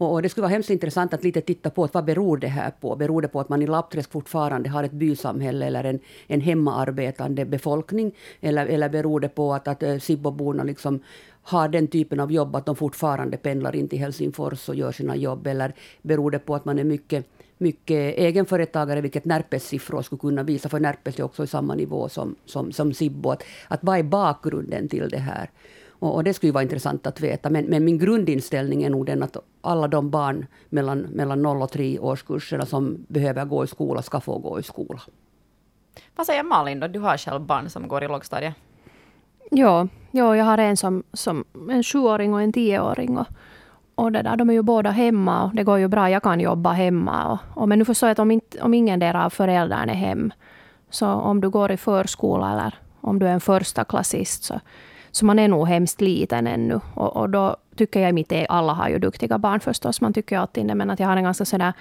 Och, 0.02 0.14
och 0.14 0.22
det 0.22 0.30
skulle 0.30 0.42
vara 0.42 0.52
hemskt 0.52 0.70
intressant 0.70 1.14
att 1.14 1.24
lite 1.24 1.42
titta 1.42 1.70
på 1.70 1.84
att 1.84 1.94
vad 1.94 2.06
beror 2.06 2.38
det 2.38 2.48
här 2.48 2.72
på? 2.72 2.96
Beror 2.96 3.22
det 3.22 3.28
på 3.28 3.40
att 3.40 3.50
man 3.50 3.62
i 3.62 3.68
Lappträsk 3.68 4.12
fortfarande 4.12 4.70
har 4.70 4.84
ett 4.84 4.92
bysamhälle 4.92 5.66
eller 5.66 5.84
en, 5.84 6.00
en 6.28 6.42
hemmaarbetande 6.42 7.46
befolkning? 7.46 8.12
Eller, 8.42 8.66
eller 8.66 8.90
beror 8.90 9.20
det 9.20 9.30
på 9.30 9.54
att, 9.54 9.68
att 9.68 9.84
eh, 9.84 9.98
Sibboborna 9.98 10.64
liksom 10.64 11.00
har 11.44 11.68
den 11.70 11.88
typen 11.88 12.20
av 12.20 12.32
jobb 12.32 12.56
att 12.56 12.66
de 12.66 12.76
fortfarande 12.76 13.38
pendlar 13.38 13.76
in 13.76 13.88
till 13.88 14.00
Helsingfors 14.00 14.70
och 14.70 14.76
gör 14.76 14.92
sina 14.92 15.16
jobb? 15.16 15.48
Eller 15.48 15.74
beror 16.02 16.32
det 16.32 16.40
på 16.40 16.56
att 16.56 16.66
man 16.66 16.80
är 16.80 16.84
mycket 16.84 17.26
mycket 17.58 18.18
egenföretagare, 18.18 19.02
vilket 19.02 19.26
Närpes 19.26 19.68
siffror 19.68 20.02
skulle 20.02 20.20
kunna 20.20 20.44
visa, 20.44 20.70
för 20.70 20.80
Närpes 20.80 21.20
är 21.20 21.24
också 21.24 21.44
i 21.44 21.48
samma 21.48 21.76
nivå 21.76 22.10
som, 22.10 22.36
som, 22.46 22.72
som 22.72 22.94
Sibbo. 22.94 23.30
Att, 23.30 23.44
att 23.68 23.80
vad 23.84 24.00
är 24.00 24.04
bakgrunden 24.04 24.88
till 24.88 25.10
det 25.10 25.18
här? 25.18 25.50
Och, 26.02 26.16
och 26.16 26.24
det 26.24 26.34
skulle 26.34 26.48
ju 26.48 26.54
vara 26.54 26.64
intressant 26.64 27.08
att 27.08 27.22
veta. 27.22 27.50
Men, 27.50 27.66
men 27.66 27.86
min 27.86 27.98
grundinställning 27.98 28.84
är 28.84 28.90
nog 28.90 29.06
den 29.06 29.24
att 29.24 29.38
alla 29.62 29.88
de 29.88 30.10
barn 30.10 30.46
mellan, 30.70 31.00
mellan 31.00 31.42
0 31.42 31.62
och 31.62 31.72
3 31.72 32.00
årskurserna 32.00 32.66
som 32.66 33.06
behöver 33.08 33.46
gå 33.46 33.64
i 33.64 33.68
skola 33.68 34.02
ska 34.02 34.20
få 34.20 34.38
gå 34.38 34.60
i 34.60 34.64
skola. 34.64 35.00
Vad 36.16 36.26
säger 36.26 36.44
Malin 36.44 36.80
då? 36.80 36.88
Du 36.88 37.00
har 37.00 37.18
själv 37.18 37.42
barn 37.42 37.70
som 37.70 37.88
går 37.88 38.04
i 38.04 38.08
lågstadiet. 38.08 38.54
Ja, 39.52 39.88
ja, 40.12 40.36
jag 40.36 40.46
har 40.46 40.58
en 40.58 40.78
som, 40.78 41.04
som 41.14 41.46
en 41.70 41.84
sjuåring 41.84 42.34
och 42.34 42.42
en 42.42 42.54
tioåring. 42.54 43.18
Och, 43.18 43.28
och 43.96 44.12
det 44.12 44.22
där, 44.22 44.36
de 44.36 44.50
är 44.50 44.54
ju 44.54 44.62
båda 44.62 44.90
hemma 44.90 45.44
och 45.44 45.56
det 45.56 45.64
går 45.64 45.80
ju 45.80 45.88
bra. 45.88 46.10
Jag 46.10 46.24
kan 46.24 46.40
jobba 46.40 46.72
hemma. 46.72 47.32
Och, 47.32 47.62
och 47.62 47.70
men 47.70 47.80
nu 47.80 47.86
förstår 47.86 48.08
jag 48.08 48.12
att 48.12 48.20
om, 48.20 48.32
inte, 48.32 48.62
om 48.62 48.74
ingen 48.74 49.16
av 49.16 49.30
föräldrarna 49.30 49.92
är 49.92 49.96
hem, 49.96 50.34
så 50.90 51.08
om 51.08 51.42
du 51.42 51.50
går 51.50 51.72
i 51.72 51.78
förskola 51.78 52.52
eller 52.52 52.74
om 53.02 53.20
du 53.20 53.28
är 53.28 53.34
en 53.34 53.42
första 53.42 53.84
klassist 53.84 54.44
så, 54.44 54.60
så 55.12 55.26
man 55.26 55.40
är 55.40 55.48
nog 55.48 55.68
hemskt 55.68 56.02
liten 56.02 56.48
ännu. 56.48 56.80
Och, 56.94 57.18
och 57.18 57.30
då 57.30 57.56
tycker 57.76 58.00
jag 58.00 58.10
i 58.10 58.14
mitt 58.14 58.32
e-, 58.32 58.46
alla 58.50 58.74
har 58.74 58.90
ju 58.90 59.00
duktiga 59.00 59.38
barn 59.38 59.60
förstås, 59.60 60.02
man 60.02 60.14
tycker 60.14 60.36
ju 60.36 60.42
alltid 60.42 60.68
det, 60.68 60.76
men 60.76 60.90
att 60.90 61.00
jag 61.00 61.08
har 61.08 61.18
en 61.18 61.24
ganska 61.24 61.46
sådär 61.46 61.74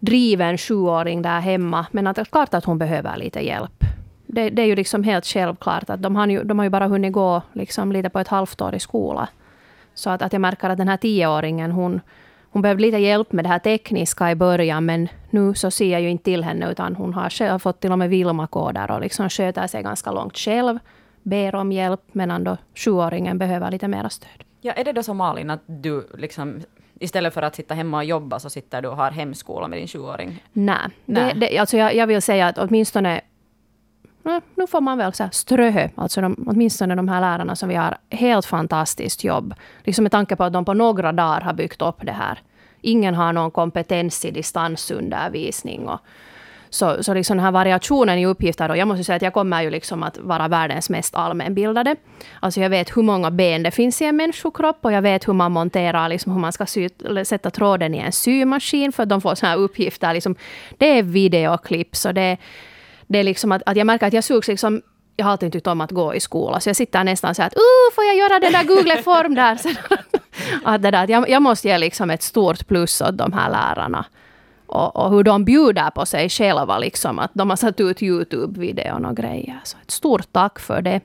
driven 0.00 0.58
sjuåring 0.58 1.22
där 1.22 1.40
hemma. 1.40 1.86
Men 1.90 2.06
att 2.06 2.16
det 2.16 2.22
är 2.22 2.24
klart 2.24 2.54
att 2.54 2.64
hon 2.64 2.78
behöver 2.78 3.16
lite 3.16 3.40
hjälp. 3.40 3.84
Det, 4.26 4.50
det 4.50 4.62
är 4.62 4.66
ju 4.66 4.76
liksom 4.76 5.04
helt 5.04 5.26
självklart 5.26 5.90
att 5.90 6.02
de 6.02 6.16
har 6.16 6.26
ju, 6.26 6.44
de 6.44 6.58
har 6.58 6.64
ju 6.64 6.70
bara 6.70 6.86
hunnit 6.86 7.12
gå 7.12 7.42
liksom 7.52 7.92
lite 7.92 8.08
på 8.08 8.18
ett 8.18 8.28
halvt 8.28 8.60
år 8.60 8.74
i 8.74 8.80
skola. 8.80 9.28
Så 9.94 10.10
att, 10.10 10.22
att 10.22 10.32
jag 10.32 10.40
märker 10.40 10.70
att 10.70 10.78
den 10.78 10.88
här 10.88 10.96
tioåringen, 10.96 11.72
hon, 11.72 12.00
hon 12.50 12.62
behövde 12.62 12.82
lite 12.82 12.98
hjälp 12.98 13.32
med 13.32 13.44
det 13.44 13.48
här 13.48 13.58
tekniska 13.58 14.30
i 14.30 14.34
början, 14.34 14.84
men 14.84 15.08
nu 15.30 15.54
så 15.54 15.70
ser 15.70 15.92
jag 15.92 16.00
ju 16.00 16.10
inte 16.10 16.24
till 16.24 16.44
henne, 16.44 16.70
utan 16.70 16.96
hon 16.96 17.14
har 17.14 17.30
själv 17.30 17.58
fått 17.58 17.80
till 17.80 17.92
och 17.92 17.98
med 17.98 18.10
Vilma-koder 18.10 18.90
och 18.90 19.00
liksom 19.00 19.28
sköter 19.28 19.66
sig 19.66 19.82
ganska 19.82 20.12
långt 20.12 20.38
själv, 20.38 20.78
ber 21.22 21.54
om 21.54 21.72
hjälp, 21.72 22.00
medan 22.12 22.44
då 22.44 22.56
sjuåringen 22.74 23.38
behöver 23.38 23.70
lite 23.70 23.88
mera 23.88 24.10
stöd. 24.10 24.44
Ja, 24.60 24.72
är 24.72 24.84
det 24.84 24.92
då 24.92 25.02
så 25.02 25.14
Malin 25.14 25.50
att 25.50 25.62
du 25.66 26.08
liksom 26.18 26.60
istället 27.00 27.34
för 27.34 27.42
att 27.42 27.54
sitta 27.54 27.74
hemma 27.74 27.96
och 27.96 28.04
jobba 28.04 28.38
så 28.38 28.50
sitter 28.50 28.82
du 28.82 28.88
och 28.88 28.96
har 28.96 29.10
hemskola 29.10 29.68
med 29.68 29.78
din 29.78 29.88
sjuåring? 29.88 30.44
Nej, 30.52 30.76
Nej. 31.04 31.34
Det, 31.34 31.40
det, 31.40 31.58
alltså 31.58 31.76
jag, 31.76 31.94
jag 31.94 32.06
vill 32.06 32.22
säga 32.22 32.46
att 32.46 32.58
åtminstone 32.58 33.20
Nej, 34.22 34.40
nu 34.54 34.66
får 34.66 34.80
man 34.80 34.98
väl 34.98 35.12
säga 35.12 35.30
ströhö, 35.30 35.88
alltså 35.94 36.20
de, 36.20 36.44
åtminstone 36.46 36.94
de 36.94 37.08
här 37.08 37.20
lärarna 37.20 37.56
som 37.56 37.68
vi 37.68 37.74
har, 37.74 37.96
helt 38.10 38.46
fantastiskt 38.46 39.24
jobb. 39.24 39.54
Liksom 39.84 40.02
med 40.02 40.12
tanke 40.12 40.36
på 40.36 40.44
att 40.44 40.52
de 40.52 40.64
på 40.64 40.74
några 40.74 41.12
dagar 41.12 41.40
har 41.40 41.52
byggt 41.52 41.82
upp 41.82 42.06
det 42.06 42.12
här. 42.12 42.38
Ingen 42.80 43.14
har 43.14 43.32
någon 43.32 43.50
kompetens 43.50 44.24
i 44.24 44.30
distansundervisning. 44.30 45.88
Och, 45.88 46.00
så, 46.70 47.02
så 47.02 47.14
liksom 47.14 47.36
den 47.36 47.44
här 47.44 47.52
variationen 47.52 48.18
i 48.18 48.26
uppgifter, 48.26 48.68
och 48.68 48.76
jag 48.76 48.88
måste 48.88 49.04
säga 49.04 49.16
att 49.16 49.22
jag 49.22 49.32
kommer 49.32 49.62
ju 49.62 49.70
liksom 49.70 50.02
att 50.02 50.18
vara 50.18 50.48
världens 50.48 50.90
mest 50.90 51.14
allmänbildade. 51.14 51.96
Alltså 52.40 52.60
jag 52.60 52.70
vet 52.70 52.96
hur 52.96 53.02
många 53.02 53.30
ben 53.30 53.62
det 53.62 53.70
finns 53.70 54.02
i 54.02 54.04
en 54.04 54.16
människokropp 54.16 54.78
och 54.84 54.92
jag 54.92 55.02
vet 55.02 55.28
hur 55.28 55.32
man 55.32 55.52
monterar, 55.52 56.08
liksom 56.08 56.32
hur 56.32 56.40
man 56.40 56.52
ska 56.52 56.66
sy, 56.66 56.88
sätta 57.24 57.50
tråden 57.50 57.94
i 57.94 57.98
en 57.98 58.12
symaskin, 58.12 58.92
för 58.92 59.02
att 59.02 59.08
de 59.08 59.20
får 59.20 59.34
såna 59.34 59.50
här 59.50 59.58
uppgifter. 59.58 60.14
Liksom, 60.14 60.36
det 60.78 60.98
är 60.98 61.02
videoklipp, 61.02 61.96
så 61.96 62.12
det, 62.12 62.36
det 63.06 63.18
är 63.18 63.24
liksom 63.24 63.52
att, 63.52 63.62
att 63.66 63.76
jag 63.76 63.86
märker 63.86 64.06
att 64.06 64.12
jag 64.12 64.24
sugs 64.24 64.48
liksom 64.48 64.82
jag 65.16 65.26
har 65.26 65.32
alltid 65.32 65.52
tyckt 65.52 65.66
om 65.66 65.80
att 65.80 65.90
gå 65.90 66.14
i 66.14 66.20
skola, 66.20 66.60
så 66.60 66.68
jag 66.68 66.76
sitter 66.76 67.04
nästan 67.04 67.34
så 67.34 67.42
att 67.42 67.54
uh, 67.54 67.94
får 67.94 68.04
jag 68.04 68.16
göra 68.16 68.38
den 68.38 68.52
där 68.52 68.64
Google-form 68.64 69.34
där? 69.34 69.60
Att 70.64 70.82
det 70.82 70.90
där, 70.90 71.04
att 71.04 71.10
jag, 71.10 71.28
jag 71.28 71.42
måste 71.42 71.68
ge 71.68 71.78
liksom 71.78 72.10
ett 72.10 72.22
stort 72.22 72.68
plus 72.68 73.00
åt 73.00 73.18
de 73.18 73.32
här 73.32 73.50
lärarna. 73.50 74.04
Och, 74.70 74.96
och 74.96 75.10
hur 75.10 75.24
de 75.24 75.44
bjuder 75.44 75.90
på 75.90 76.06
sig 76.06 76.28
själva, 76.28 76.78
liksom, 76.78 77.18
att 77.18 77.30
de 77.34 77.50
har 77.50 77.56
satt 77.56 77.80
ut 77.80 78.02
Youtube-videon 78.02 79.04
och 79.04 79.16
grejer. 79.16 79.60
Så 79.64 79.76
ett 79.82 79.90
stort 79.90 80.32
tack 80.32 80.58
för 80.58 80.82
det. 80.82 81.00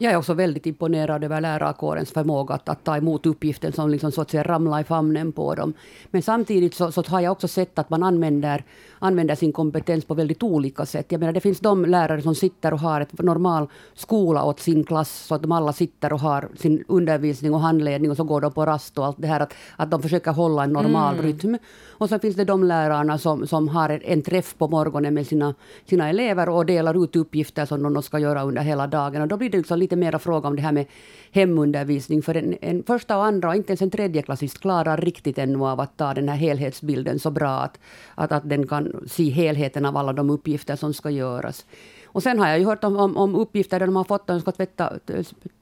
Jag 0.00 0.12
är 0.12 0.16
också 0.16 0.34
väldigt 0.34 0.66
imponerad 0.66 1.24
över 1.24 1.40
lärarkårens 1.40 2.10
förmåga 2.10 2.54
att, 2.54 2.68
att 2.68 2.84
ta 2.84 2.96
emot 2.96 3.26
uppgiften 3.26 3.72
som 3.72 3.90
liksom 3.90 4.12
så 4.12 4.20
att 4.20 4.30
säga 4.30 4.42
ramlar 4.42 4.80
i 4.80 4.84
famnen 4.84 5.32
på 5.32 5.54
dem. 5.54 5.72
Men 6.10 6.22
samtidigt 6.22 6.74
så, 6.74 6.92
så 6.92 7.02
har 7.06 7.20
jag 7.20 7.32
också 7.32 7.48
sett 7.48 7.78
att 7.78 7.90
man 7.90 8.02
använder, 8.02 8.64
använder 8.98 9.34
sin 9.34 9.52
kompetens 9.52 10.04
på 10.04 10.14
väldigt 10.14 10.42
olika 10.42 10.86
sätt. 10.86 11.06
Jag 11.08 11.18
menar, 11.18 11.32
det 11.32 11.40
finns 11.40 11.60
de 11.60 11.84
lärare 11.84 12.22
som 12.22 12.34
sitter 12.34 12.72
och 12.72 12.80
har 12.80 13.00
ett 13.00 13.22
normal 13.22 13.68
skola 13.94 14.44
åt 14.44 14.60
sin 14.60 14.84
klass, 14.84 15.26
så 15.26 15.34
att 15.34 15.42
de 15.42 15.52
alla 15.52 15.72
sitter 15.72 16.12
och 16.12 16.20
har 16.20 16.48
sin 16.56 16.84
undervisning 16.88 17.54
och 17.54 17.60
handledning 17.60 18.10
och 18.10 18.16
så 18.16 18.24
går 18.24 18.40
de 18.40 18.52
på 18.52 18.66
rast 18.66 18.98
och 18.98 19.06
allt 19.06 19.16
det 19.18 19.26
här. 19.26 19.40
Att, 19.40 19.54
att 19.76 19.90
de 19.90 20.02
försöker 20.02 20.32
hålla 20.32 20.64
en 20.64 20.72
normal 20.72 21.14
mm. 21.14 21.26
rytm. 21.26 21.58
Och 21.88 22.08
så 22.08 22.18
finns 22.18 22.36
det 22.36 22.44
de 22.44 22.64
lärarna 22.64 23.18
som, 23.18 23.46
som 23.46 23.68
har 23.68 24.00
en 24.04 24.22
träff 24.22 24.54
på 24.58 24.68
morgonen 24.68 25.14
med 25.14 25.26
sina, 25.26 25.54
sina 25.86 26.08
elever 26.08 26.48
och 26.48 26.66
delar 26.66 27.04
ut 27.04 27.16
uppgifter 27.16 27.66
som 27.66 27.94
de 27.94 28.02
ska 28.02 28.18
göra 28.18 28.42
under 28.42 28.62
hela 28.62 28.86
dagen. 28.86 29.22
Och 29.22 29.28
då 29.28 29.36
blir 29.36 29.50
det 29.50 29.56
liksom 29.56 29.87
lite 29.88 29.96
mer 29.96 30.18
fråga 30.18 30.48
om 30.48 30.56
det 30.56 30.62
här 30.62 30.72
med 30.72 30.86
hemundervisning. 31.32 32.22
För 32.22 32.36
en, 32.36 32.56
en 32.60 32.82
första 32.82 33.16
och 33.16 33.24
andra 33.24 33.48
och 33.48 33.56
inte 33.56 33.70
ens 33.70 33.82
en 33.82 33.90
tredjeklassist 33.90 34.60
klarar 34.60 34.96
riktigt 34.96 35.38
ännu 35.38 35.64
av 35.64 35.80
att 35.80 35.96
ta 35.96 36.14
den 36.14 36.28
här 36.28 36.36
helhetsbilden 36.36 37.18
så 37.18 37.30
bra 37.30 37.60
att, 37.60 37.78
att, 38.14 38.32
att 38.32 38.48
den 38.48 38.66
kan 38.66 39.04
se 39.06 39.30
helheten 39.30 39.84
av 39.84 39.96
alla 39.96 40.12
de 40.12 40.30
uppgifter 40.30 40.76
som 40.76 40.94
ska 40.94 41.10
göras. 41.10 41.64
Och 42.12 42.22
sen 42.22 42.38
har 42.38 42.48
jag 42.48 42.58
ju 42.58 42.64
hört 42.64 42.84
om, 42.84 42.96
om, 42.96 43.16
om 43.16 43.34
uppgifter 43.34 43.78
där 43.78 43.86
de 43.86 43.96
har 43.96 44.04
fått 44.04 44.20
att 44.20 44.26
de 44.26 44.40
ska 44.40 44.52
tvätta 44.52 44.92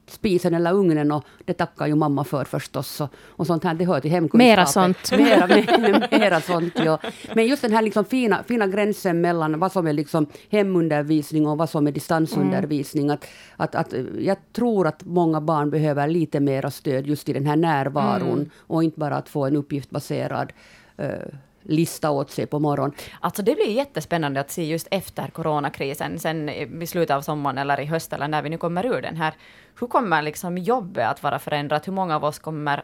spisen 0.08 0.54
eller 0.54 0.72
ugnen 0.72 1.12
och 1.12 1.24
det 1.44 1.52
tackar 1.52 1.86
ju 1.86 1.94
mamma 1.94 2.24
för 2.24 2.44
förstås. 2.44 3.00
Och, 3.00 3.08
och 3.26 3.46
sånt 3.46 3.64
här, 3.64 3.74
det 3.74 3.84
hör 3.84 4.00
till 4.00 4.10
hemkunskapen. 4.10 4.46
Mera 4.46 4.66
sånt. 4.66 5.12
Mera, 5.18 5.46
mera, 5.46 6.08
mera 6.10 6.40
sånt, 6.40 6.72
ja. 6.84 6.98
Men 7.34 7.46
just 7.46 7.62
den 7.62 7.72
här 7.72 7.82
liksom 7.82 8.04
fina, 8.04 8.42
fina 8.42 8.66
gränsen 8.66 9.20
mellan 9.20 9.58
vad 9.58 9.72
som 9.72 9.86
är 9.86 9.92
liksom 9.92 10.26
hemundervisning 10.50 11.46
och 11.46 11.58
vad 11.58 11.70
som 11.70 11.86
är 11.86 11.92
distansundervisning. 11.92 13.04
Mm. 13.04 13.14
Att, 13.56 13.74
att, 13.74 13.74
att, 13.74 13.94
jag 14.20 14.36
tror 14.52 14.86
att 14.86 15.04
många 15.04 15.40
barn 15.40 15.70
behöver 15.70 16.08
lite 16.08 16.40
mera 16.40 16.70
stöd 16.70 17.06
just 17.06 17.28
i 17.28 17.32
den 17.32 17.46
här 17.46 17.56
närvaron 17.56 18.38
mm. 18.38 18.50
och 18.58 18.84
inte 18.84 19.00
bara 19.00 19.16
att 19.16 19.28
få 19.28 19.44
en 19.46 19.56
uppgiftbaserad 19.56 20.52
uh, 21.00 21.06
lista 21.68 22.10
åt 22.10 22.30
sig 22.30 22.46
på 22.46 22.58
morgonen. 22.58 22.94
Alltså 23.20 23.42
det 23.42 23.54
blir 23.54 23.70
jättespännande 23.70 24.40
att 24.40 24.50
se 24.50 24.64
just 24.64 24.88
efter 24.90 25.28
coronakrisen, 25.28 26.18
sen 26.18 26.48
i 26.82 26.86
slutet 26.86 27.16
av 27.16 27.22
sommaren 27.22 27.58
eller 27.58 27.80
i 27.80 27.84
höst 27.84 28.12
eller 28.12 28.28
när 28.28 28.42
vi 28.42 28.50
nu 28.50 28.58
kommer 28.58 28.86
ur 28.86 29.02
den 29.02 29.16
här. 29.16 29.34
Hur 29.80 29.86
kommer 29.86 30.22
liksom 30.22 30.58
jobbet 30.58 31.06
att 31.08 31.22
vara 31.22 31.38
förändrat? 31.38 31.88
Hur 31.88 31.92
många 31.92 32.16
av 32.16 32.24
oss 32.24 32.38
kommer 32.38 32.82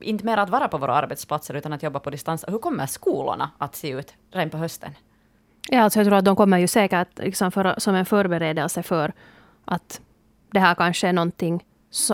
inte 0.00 0.26
mer 0.26 0.36
att 0.36 0.50
vara 0.50 0.68
på 0.68 0.78
våra 0.78 0.94
arbetsplatser 0.94 1.54
utan 1.54 1.72
att 1.72 1.82
jobba 1.82 2.00
på 2.00 2.10
distans? 2.10 2.44
Hur 2.48 2.58
kommer 2.58 2.86
skolorna 2.86 3.50
att 3.58 3.74
se 3.74 3.90
ut 3.90 4.14
redan 4.32 4.50
på 4.50 4.56
hösten? 4.56 4.90
Ja, 5.70 5.80
alltså 5.80 5.98
jag 5.98 6.06
tror 6.06 6.18
att 6.18 6.24
de 6.24 6.36
kommer 6.36 6.58
ju 6.58 6.66
säkert 6.66 7.18
liksom 7.18 7.52
för, 7.52 7.74
som 7.78 7.94
en 7.94 8.06
förberedelse 8.06 8.82
för 8.82 9.12
att 9.64 10.00
det 10.52 10.60
här 10.60 10.74
kanske 10.74 11.08
är 11.08 11.12
någonting 11.12 11.64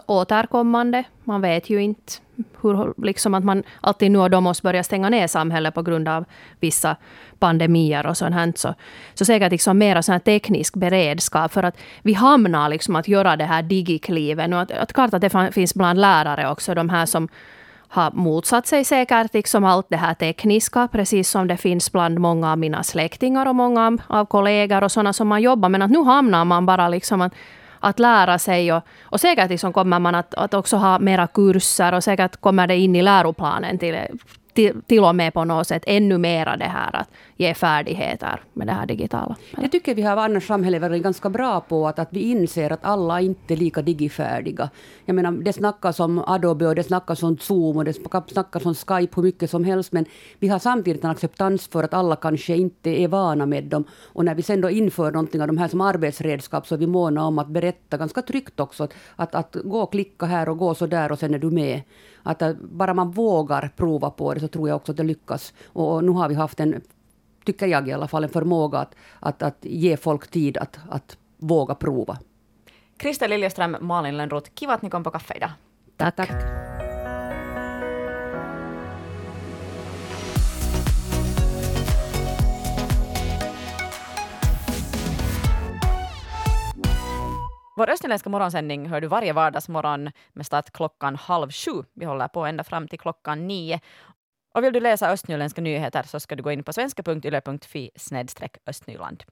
återkommande. 0.06 1.04
Man 1.24 1.40
vet 1.40 1.70
ju 1.70 1.82
inte 1.82 2.12
hur, 2.60 3.04
liksom 3.04 3.34
att 3.34 3.44
man 3.44 3.62
alltid 3.80 4.10
nu 4.10 4.18
och 4.18 4.30
då 4.30 4.40
måste 4.40 4.62
börja 4.62 4.82
stänga 4.82 5.08
ner 5.08 5.26
samhället 5.26 5.74
på 5.74 5.82
grund 5.82 6.08
av 6.08 6.24
vissa 6.60 6.96
pandemier 7.38 8.06
och 8.06 8.16
sånt 8.16 8.34
här. 8.34 8.52
Så, 8.56 8.74
så 9.14 9.24
säkert 9.24 9.52
liksom 9.52 9.78
mera 9.78 10.02
sån 10.02 10.20
teknisk 10.20 10.76
beredskap 10.76 11.52
för 11.52 11.62
att 11.62 11.76
vi 12.02 12.12
hamnar 12.12 12.68
liksom 12.68 12.96
att 12.96 13.08
göra 13.08 13.36
det 13.36 13.44
här 13.44 13.62
digiklivet. 13.62 14.52
Och 14.52 14.60
att, 14.60 14.70
att 14.70 14.92
klart 14.92 15.14
att 15.14 15.20
det 15.20 15.52
finns 15.52 15.74
bland 15.74 16.00
lärare 16.00 16.50
också 16.50 16.74
de 16.74 16.88
här 16.88 17.06
som 17.06 17.28
har 17.92 18.10
motsatt 18.10 18.66
sig 18.66 18.84
säkert 18.84 19.34
liksom 19.34 19.64
allt 19.64 19.86
det 19.88 19.96
här 19.96 20.14
tekniska, 20.14 20.88
precis 20.92 21.30
som 21.30 21.48
det 21.48 21.56
finns 21.56 21.92
bland 21.92 22.18
många 22.18 22.52
av 22.52 22.58
mina 22.58 22.82
släktingar 22.82 23.46
och 23.46 23.54
många 23.54 23.98
av 24.06 24.24
kollegor 24.24 24.84
och 24.84 24.92
sådana 24.92 25.12
som 25.12 25.28
man 25.28 25.42
jobbar. 25.42 25.68
Men 25.68 25.82
att 25.82 25.90
nu 25.90 26.02
hamnar 26.02 26.44
man 26.44 26.66
bara 26.66 26.88
liksom 26.88 27.20
att 27.20 27.34
att 27.80 27.98
lära 27.98 28.38
sig. 28.38 28.72
Och, 28.72 28.82
och 29.02 29.20
säkert 29.20 29.50
liksom 29.50 29.72
kommer 29.72 29.98
man 29.98 30.14
att, 30.14 30.34
att 30.34 30.54
också 30.54 30.76
ha 30.76 30.98
mera 30.98 31.26
kurser 31.26 31.92
och 31.92 32.04
säkert 32.04 32.36
kommer 32.40 32.66
det 32.66 32.76
in 32.76 32.96
i 32.96 33.02
läroplanen 33.02 33.78
till, 33.78 33.98
till, 34.54 34.82
till 34.86 35.04
och 35.04 35.14
med 35.14 35.34
på 35.34 35.44
något 35.44 35.66
sätt 35.66 35.82
ännu 35.86 36.18
mera 36.18 36.56
det 36.56 36.64
här 36.64 36.96
att 36.96 37.08
ge 37.40 37.54
färdigheter 37.54 38.40
med 38.52 38.66
det 38.66 38.72
här 38.72 38.86
digitala. 38.86 39.36
Det 39.56 39.68
tycker 39.68 39.94
vi 39.94 40.02
har 40.02 40.16
annars 40.16 40.46
samhället 40.46 40.82
varit 40.82 41.02
ganska 41.02 41.30
bra 41.30 41.60
på, 41.60 41.88
att, 41.88 41.98
att 41.98 42.08
vi 42.10 42.20
inser 42.20 42.70
att 42.72 42.84
alla 42.84 43.20
inte 43.20 43.54
är 43.54 43.56
lika 43.56 43.82
digifärdiga. 43.82 44.70
Jag 45.04 45.14
menar, 45.16 45.32
det 45.32 45.52
snackas 45.52 46.00
om 46.00 46.18
Adobe 46.26 46.66
och 46.66 46.74
det 46.74 46.82
snackas 46.82 47.22
om 47.22 47.38
Zoom 47.38 47.76
och 47.76 47.84
det 47.84 47.92
snackas 48.26 48.66
om 48.66 48.74
Skype 48.74 49.16
hur 49.16 49.22
mycket 49.22 49.50
som 49.50 49.64
helst, 49.64 49.92
men 49.92 50.04
vi 50.38 50.48
har 50.48 50.58
samtidigt 50.58 51.04
en 51.04 51.10
acceptans 51.10 51.68
för 51.68 51.82
att 51.84 51.94
alla 51.94 52.16
kanske 52.16 52.56
inte 52.56 52.90
är 52.90 53.08
vana 53.08 53.46
med 53.46 53.64
dem. 53.64 53.84
Och 54.12 54.24
när 54.24 54.34
vi 54.34 54.42
sen 54.42 54.60
då 54.60 54.70
inför 54.70 55.12
någonting 55.12 55.40
av 55.40 55.46
de 55.46 55.58
här 55.58 55.68
som 55.68 55.80
arbetsredskap 55.80 56.66
så 56.66 56.74
är 56.74 56.78
vi 56.78 56.86
måna 56.86 57.24
om 57.24 57.38
att 57.38 57.48
berätta 57.48 57.96
ganska 57.96 58.22
tryggt 58.22 58.60
också 58.60 58.84
att, 58.84 58.94
att, 59.16 59.34
att 59.34 59.56
gå 59.64 59.80
och 59.80 59.92
klicka 59.92 60.26
här 60.26 60.48
och 60.48 60.58
gå 60.58 60.74
så 60.74 60.86
där 60.86 61.12
och 61.12 61.18
sen 61.18 61.34
är 61.34 61.38
du 61.38 61.50
med. 61.50 61.82
Att 62.22 62.42
eh, 62.42 62.52
bara 62.62 62.94
man 62.94 63.10
vågar 63.10 63.72
prova 63.76 64.10
på 64.10 64.34
det 64.34 64.40
så 64.40 64.48
tror 64.48 64.68
jag 64.68 64.76
också 64.76 64.92
att 64.92 64.96
det 64.96 65.02
lyckas. 65.02 65.52
Och 65.66 66.04
nu 66.04 66.10
har 66.10 66.28
vi 66.28 66.34
haft 66.34 66.60
en, 66.60 66.80
tycker 67.44 67.66
jag 67.66 67.88
i 67.88 67.92
alla 67.92 68.08
fall, 68.08 68.24
en 68.24 68.30
förmåga 68.30 68.78
att, 68.78 68.94
att, 69.20 69.42
att 69.42 69.58
ge 69.60 69.96
folk 69.96 70.30
tid 70.30 70.58
att, 70.58 70.78
att 70.90 71.16
våga 71.36 71.74
prova. 71.74 72.18
Krista 72.96 73.26
Liljeström, 73.26 73.76
Malin 73.80 74.16
Lönnroth, 74.16 74.50
kiva 74.54 74.74
att 74.74 74.82
ni 74.82 74.90
kom 74.90 75.04
på 75.04 75.10
kaffe 75.10 75.34
idag. 75.36 75.50
Tack. 75.96 76.16
Tack. 76.16 76.30
Vår 87.80 87.90
österländska 87.90 88.30
morgonsändning 88.30 88.88
hör 88.88 89.00
du 89.00 89.06
varje 89.06 89.32
vardagsmorgon 89.32 90.10
med 90.32 90.46
start 90.46 90.70
klockan 90.72 91.16
halv 91.16 91.50
sju. 91.50 91.70
Vi 91.94 92.04
håller 92.04 92.28
på 92.28 92.46
ända 92.46 92.64
fram 92.64 92.88
till 92.88 92.98
klockan 92.98 93.46
nio. 93.46 93.80
Och 94.54 94.64
vill 94.64 94.72
du 94.72 94.80
läsa 94.80 95.10
östnyländska 95.10 95.60
nyheter 95.60 96.02
så 96.02 96.20
ska 96.20 96.36
du 96.36 96.42
gå 96.42 96.52
in 96.52 96.64
på 96.64 96.72
svenska.yle.fi 96.72 97.90
östnyland. 98.66 99.24